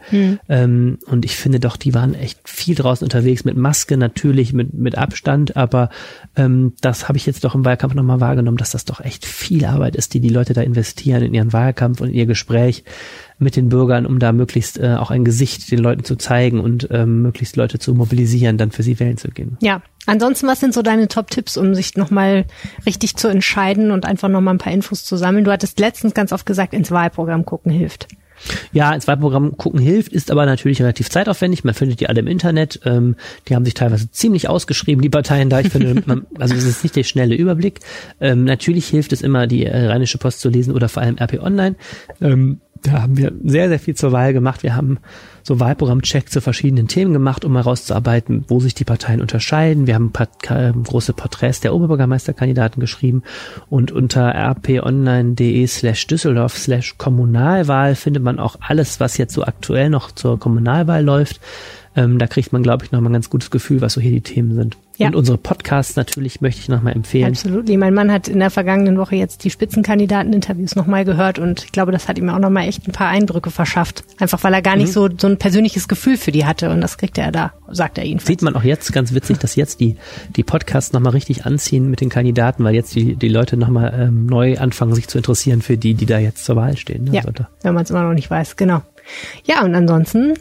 Ähm, 0.49 0.99
und 1.07 1.25
ich 1.25 1.37
finde 1.37 1.61
doch, 1.61 1.77
die 1.77 1.95
waren 1.95 2.15
echt 2.15 2.41
viel 2.45 2.75
draußen 2.75 3.05
unterwegs 3.05 3.45
mit 3.45 3.57
Maske 3.57 3.97
natürlich, 3.97 4.53
mit, 4.59 4.75
mit 4.75 4.99
Abstand, 4.99 5.57
aber 5.57 5.89
ähm, 6.37 6.75
das 6.83 7.09
habe 7.09 7.17
ich 7.17 7.25
jetzt 7.25 7.45
doch 7.45 7.55
im 7.55 7.65
Wahlkampf 7.65 7.95
nochmal 7.95 8.21
wahrgenommen, 8.21 8.59
dass 8.59 8.73
das 8.73 8.85
doch 8.85 9.01
echt 9.01 9.25
viel 9.25 9.65
Arbeit 9.65 9.97
ist, 9.97 10.13
die 10.13 10.21
die 10.21 10.29
Leute 10.29 10.53
da 10.53 10.61
investieren 10.61 11.23
in 11.23 11.33
ihren 11.33 11.53
Wahlkampf 11.53 12.01
und 12.03 12.11
ihr 12.11 12.27
Gespräch 12.27 12.85
mit 13.39 13.57
den 13.57 13.69
Bürgern, 13.69 14.05
um 14.05 14.19
da 14.19 14.33
möglichst 14.33 14.79
äh, 14.79 14.97
auch 14.99 15.11
ein 15.11 15.25
Gesicht 15.25 15.71
den 15.71 15.79
Leuten 15.79 16.05
zu 16.05 16.17
zeigen 16.17 16.61
und 16.61 16.89
ähm, 16.91 17.23
möglichst 17.23 17.57
Leute 17.57 17.79
zu 17.79 17.95
mobilisieren, 17.95 18.59
dann 18.59 18.73
für 18.73 18.83
sie 18.83 18.99
wählen 18.99 19.17
zu 19.17 19.29
gehen. 19.29 19.57
Ja, 19.61 19.81
ansonsten, 20.07 20.47
was 20.49 20.61
sind 20.61 20.75
so 20.75 20.83
deine 20.83 21.09
Top-Tipps, 21.09 21.57
um 21.57 21.75
sich 21.75 21.97
nochmal 21.97 22.45
richtig 22.85 23.17
zu 23.17 23.29
entscheiden 23.29 23.93
und 23.93 24.05
einfach 24.05 24.29
nochmal 24.29 24.55
ein 24.55 24.59
paar 24.59 24.73
Infos 24.73 25.05
zu 25.05 25.17
sammeln? 25.17 25.45
Du 25.45 25.53
hattest 25.53 25.79
letztens 25.79 26.15
ganz 26.15 26.33
oft 26.33 26.47
gesagt, 26.47 26.75
ins 26.75 26.91
Wahlprogramm 26.91 27.45
gucken 27.45 27.71
hilft. 27.71 28.09
Ja, 28.73 28.93
ins 28.93 29.07
Wahlprogramm 29.07 29.57
gucken 29.57 29.81
hilft, 29.81 30.13
ist 30.13 30.31
aber 30.31 30.47
natürlich 30.47 30.81
relativ 30.81 31.11
zeitaufwendig. 31.11 31.65
Man 31.65 31.75
findet 31.75 32.01
die 32.01 32.09
alle 32.09 32.21
im 32.21 32.27
Internet. 32.27 32.81
Ähm, 32.85 33.17
die 33.49 33.55
haben 33.55 33.65
sich 33.65 33.75
teilweise 33.75 34.11
ziemlich 34.11 34.49
ausgeschrieben, 34.49 35.03
die 35.03 35.09
Parteien 35.09 35.51
da. 35.51 35.61
Ich 35.61 35.71
finde, 35.71 36.03
man, 36.07 36.27
also 36.39 36.55
es 36.55 36.65
ist 36.65 36.83
nicht 36.83 36.97
der 36.97 37.05
schnelle 37.05 37.35
Überblick. 37.35 37.81
Ähm, 38.21 38.45
natürlich 38.45 38.87
hilft 38.89 39.13
es 39.13 39.23
immer, 39.23 39.47
die 39.47 39.67
äh, 39.67 39.87
Rheinische 39.87 40.19
Post 40.19 40.41
zu 40.41 40.49
lesen 40.49 40.75
oder 40.75 40.89
vor 40.89 41.03
allem 41.03 41.17
RP 41.19 41.43
Online. 41.43 41.77
Ähm, 42.21 42.61
da 42.83 43.03
haben 43.03 43.17
wir 43.17 43.33
sehr, 43.45 43.69
sehr 43.69 43.79
viel 43.79 43.95
zur 43.95 44.13
Wahl 44.13 44.33
gemacht. 44.33 44.63
Wir 44.63 44.77
haben 44.77 44.99
so 45.49 45.59
Wahlprogrammcheck 45.61 46.31
zu 46.31 46.43
verschiedenen 46.43 46.89
Themen 46.89 47.15
gemacht, 47.15 47.45
um 47.45 47.57
herauszuarbeiten, 47.57 48.45
wo 48.49 48.61
sich 48.61 48.75
die 48.75 48.85
Parteien 48.85 49.23
unterscheiden. 49.23 49.87
Wir 49.87 49.95
haben 49.95 50.13
äh, 50.51 50.73
große 50.73 51.15
Porträts 51.15 51.61
der 51.61 51.75
Oberbürgermeisterkandidaten 51.75 52.81
geschrieben 52.81 53.23
und 53.71 53.91
unter 53.91 54.29
rponline.de 54.35 55.67
slash 55.67 56.07
Düsseldorf 56.07 56.57
slash 56.57 56.97
Kommunalwahl 56.99 57.95
findet 57.95 58.23
man 58.23 58.39
auch 58.39 58.57
alles, 58.61 59.01
was 59.01 59.17
jetzt 59.17 59.33
so 59.33 59.43
aktuell 59.43 59.89
noch 59.89 60.13
zur 60.13 60.39
Kommunalwahl 60.39 61.03
läuft. 61.03 61.41
Ähm, 61.99 62.21
da 62.21 62.29
kriegt 62.29 62.53
man, 62.53 62.63
glaube 62.63 62.85
ich, 62.85 62.93
nochmal 62.93 63.11
ein 63.11 63.15
ganz 63.15 63.29
gutes 63.29 63.51
Gefühl, 63.51 63.81
was 63.81 63.95
so 63.95 64.01
hier 64.01 64.13
die 64.13 64.21
Themen 64.21 64.55
sind. 64.55 64.77
Ja. 64.99 65.09
Und 65.09 65.17
unsere 65.17 65.37
Podcasts 65.37 65.97
natürlich 65.97 66.41
möchte 66.41 66.61
ich 66.61 66.69
nochmal 66.69 66.93
empfehlen. 66.93 67.31
Absolut. 67.31 67.69
Mein 67.69 67.93
Mann 67.93 68.13
hat 68.13 68.29
in 68.29 68.39
der 68.39 68.51
vergangenen 68.51 68.99
Woche 68.99 69.17
jetzt 69.17 69.43
die 69.43 69.51
Spitzenkandidaten-Interviews 69.51 70.77
nochmal 70.77 71.05
gehört 71.05 71.41
und 71.41 71.65
ich 71.65 71.73
glaube, 71.73 71.91
das 71.91 72.07
hat 72.07 72.17
ihm 72.17 72.29
auch 72.29 72.39
nochmal 72.39 72.69
echt 72.69 72.87
ein 72.87 72.93
paar 72.93 73.09
Eindrücke 73.09 73.51
verschafft. 73.51 74.05
Einfach 74.21 74.45
weil 74.45 74.55
er 74.55 74.63
gar 74.63 74.77
nicht 74.77 74.89
mhm. 74.89 74.93
so, 74.93 75.09
so 75.17 75.27
ein 75.27 75.39
persönliches 75.39 75.89
Gefühl 75.89 76.17
für 76.17 76.31
die 76.31 76.47
hatte 76.47 76.71
und 76.71 76.81
das 76.81 76.99
kriegt 76.99 77.19
er 77.19 77.33
da, 77.33 77.53
sagt 77.69 77.99
er 77.99 78.05
ihnen. 78.05 78.21
Sieht 78.21 78.43
man 78.43 78.55
auch 78.55 78.63
jetzt 78.63 78.93
ganz 78.93 79.13
witzig, 79.13 79.39
dass 79.39 79.57
jetzt 79.57 79.81
die, 79.81 79.97
die 80.37 80.45
Podcasts 80.45 80.93
nochmal 80.93 81.13
richtig 81.13 81.47
anziehen 81.47 81.91
mit 81.91 82.01
den 82.01 82.11
Kandidaten, 82.11 82.63
weil 82.63 82.77
jetzt 82.77 82.95
die, 82.95 83.17
die 83.17 83.29
Leute 83.29 83.57
nochmal 83.57 83.93
ähm, 83.99 84.27
neu 84.27 84.57
anfangen, 84.59 84.95
sich 84.95 85.09
zu 85.09 85.19
interessieren 85.19 85.63
für 85.63 85.77
die, 85.77 85.95
die 85.95 86.07
da 86.07 86.21
jetzt 86.21 86.45
zur 86.45 86.55
Wahl 86.55 86.77
stehen. 86.77 87.05
Ne? 87.05 87.15
Ja, 87.15 87.23
also 87.23 87.45
wenn 87.63 87.75
man 87.75 87.83
es 87.83 87.91
immer 87.91 88.05
noch 88.05 88.15
nicht 88.15 88.31
weiß, 88.31 88.55
genau. 88.55 88.83
Ja, 89.45 89.65
und 89.65 89.75
ansonsten, 89.75 90.35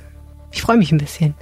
ich 0.52 0.62
freue 0.62 0.78
mich 0.78 0.92
ein 0.92 1.00
bisschen. 1.00 1.34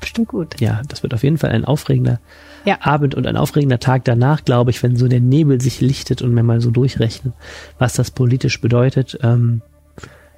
Bestimmt 0.00 0.28
gut. 0.28 0.60
Ja, 0.60 0.82
das 0.88 1.02
wird 1.02 1.14
auf 1.14 1.22
jeden 1.22 1.38
Fall 1.38 1.50
ein 1.50 1.64
aufregender 1.64 2.20
ja. 2.64 2.78
Abend 2.80 3.14
und 3.14 3.26
ein 3.26 3.36
aufregender 3.36 3.80
Tag 3.80 4.04
danach, 4.04 4.44
glaube 4.44 4.70
ich, 4.70 4.82
wenn 4.82 4.96
so 4.96 5.08
der 5.08 5.20
Nebel 5.20 5.60
sich 5.60 5.80
lichtet 5.80 6.22
und 6.22 6.34
wir 6.34 6.42
mal 6.42 6.60
so 6.60 6.70
durchrechnen, 6.70 7.32
was 7.78 7.94
das 7.94 8.10
politisch 8.10 8.60
bedeutet. 8.60 9.18
Ähm, 9.22 9.62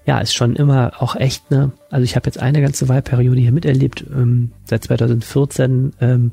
ja, 0.07 0.19
ist 0.19 0.35
schon 0.35 0.55
immer 0.57 0.93
auch 0.99 1.17
echt, 1.17 1.51
ne? 1.51 1.73
Also 1.91 2.05
ich 2.05 2.15
habe 2.15 2.27
jetzt 2.27 2.39
eine 2.39 2.61
ganze 2.61 2.89
Wahlperiode 2.89 3.41
hier 3.41 3.53
miterlebt, 3.53 4.05
ähm, 4.15 4.51
seit 4.65 4.85
2014 4.85 5.95
ähm, 6.01 6.33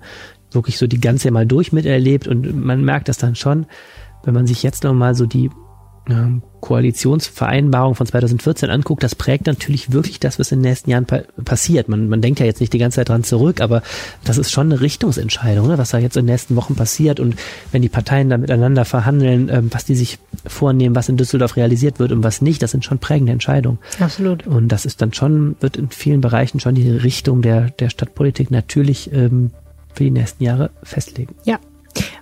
wirklich 0.51 0.77
so 0.77 0.87
die 0.87 0.99
ganze 0.99 1.31
mal 1.31 1.45
durch 1.45 1.71
miterlebt 1.71 2.27
und 2.27 2.63
man 2.63 2.83
merkt 2.83 3.07
das 3.07 3.17
dann 3.17 3.35
schon, 3.35 3.65
wenn 4.23 4.33
man 4.33 4.47
sich 4.47 4.63
jetzt 4.63 4.83
nochmal 4.83 5.15
so 5.15 5.25
die 5.25 5.49
Koalitionsvereinbarung 6.61 7.95
von 7.95 8.07
2014 8.07 8.69
anguckt, 8.69 9.03
das 9.03 9.15
prägt 9.15 9.47
natürlich 9.47 9.91
wirklich 9.91 10.19
das, 10.19 10.39
was 10.39 10.51
in 10.51 10.59
den 10.59 10.69
nächsten 10.69 10.89
Jahren 10.89 11.05
pa 11.05 11.21
passiert. 11.45 11.89
Man, 11.89 12.09
man 12.09 12.21
denkt 12.21 12.39
ja 12.39 12.45
jetzt 12.45 12.59
nicht 12.59 12.73
die 12.73 12.79
ganze 12.79 12.97
Zeit 12.97 13.09
dran 13.09 13.23
zurück, 13.23 13.61
aber 13.61 13.81
das 14.23 14.37
ist 14.37 14.51
schon 14.51 14.71
eine 14.71 14.81
Richtungsentscheidung, 14.81 15.67
ne, 15.67 15.77
was 15.77 15.91
da 15.91 15.99
jetzt 15.99 16.17
in 16.17 16.25
den 16.25 16.33
nächsten 16.33 16.55
Wochen 16.55 16.75
passiert 16.75 17.19
und 17.19 17.35
wenn 17.71 17.81
die 17.81 17.89
Parteien 17.89 18.29
da 18.29 18.37
miteinander 18.37 18.85
verhandeln, 18.85 19.49
ähm, 19.49 19.69
was 19.71 19.85
die 19.85 19.95
sich 19.95 20.17
vornehmen, 20.45 20.95
was 20.95 21.09
in 21.09 21.17
Düsseldorf 21.17 21.55
realisiert 21.55 21.99
wird 21.99 22.11
und 22.11 22.23
was 22.23 22.41
nicht, 22.41 22.63
das 22.63 22.71
sind 22.71 22.83
schon 22.83 22.99
prägende 22.99 23.31
Entscheidungen. 23.31 23.79
Absolut. 23.99 24.47
Und 24.47 24.69
das 24.69 24.85
ist 24.85 25.01
dann 25.01 25.13
schon, 25.13 25.55
wird 25.59 25.77
in 25.77 25.89
vielen 25.89 26.21
Bereichen 26.21 26.59
schon 26.59 26.75
die 26.75 26.89
Richtung 26.89 27.41
der, 27.41 27.69
der 27.69 27.89
Stadtpolitik 27.89 28.49
natürlich 28.49 29.11
ähm, 29.13 29.51
für 29.93 30.03
die 30.03 30.11
nächsten 30.11 30.43
Jahre 30.43 30.71
festlegen. 30.83 31.35
Ja, 31.43 31.59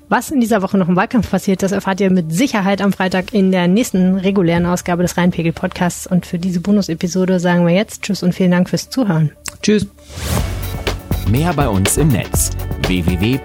was 0.10 0.32
in 0.32 0.41
dieser 0.41 0.62
Woche 0.62 0.78
noch 0.78 0.89
im 0.89 0.95
Wahlkampf 0.95 1.30
passiert, 1.30 1.63
das 1.63 1.72
erfahrt 1.72 2.02
ihr 2.02 2.10
mit 2.12 2.34
Sicherheit 2.34 2.82
am 2.82 2.91
Freitag 2.91 3.34
in 3.34 3.52
der 3.52 3.67
nächsten 3.67 4.15
regulären 4.15 4.65
Ausgabe 4.65 5.04
des 5.04 5.15
Rheinpegel 5.17 5.54
Podcasts. 5.54 6.08
Und 6.08 6.26
für 6.26 6.39
diese 6.39 6.60
Bonus-Episode 6.60 7.39
sagen 7.39 7.65
wir 7.65 7.74
jetzt 7.74 8.02
Tschüss 8.02 8.24
und 8.24 8.34
vielen 8.34 8.52
Dank 8.52 8.69
fürs 8.69 8.89
Zuhören. 8.89 9.32
Tschüss. 9.62 9.88
Mehr 11.30 11.54
bei 11.54 11.69
uns 11.69 11.98
im 11.98 12.08
Netz 12.08 12.50
www.rp-online.de 12.88 13.39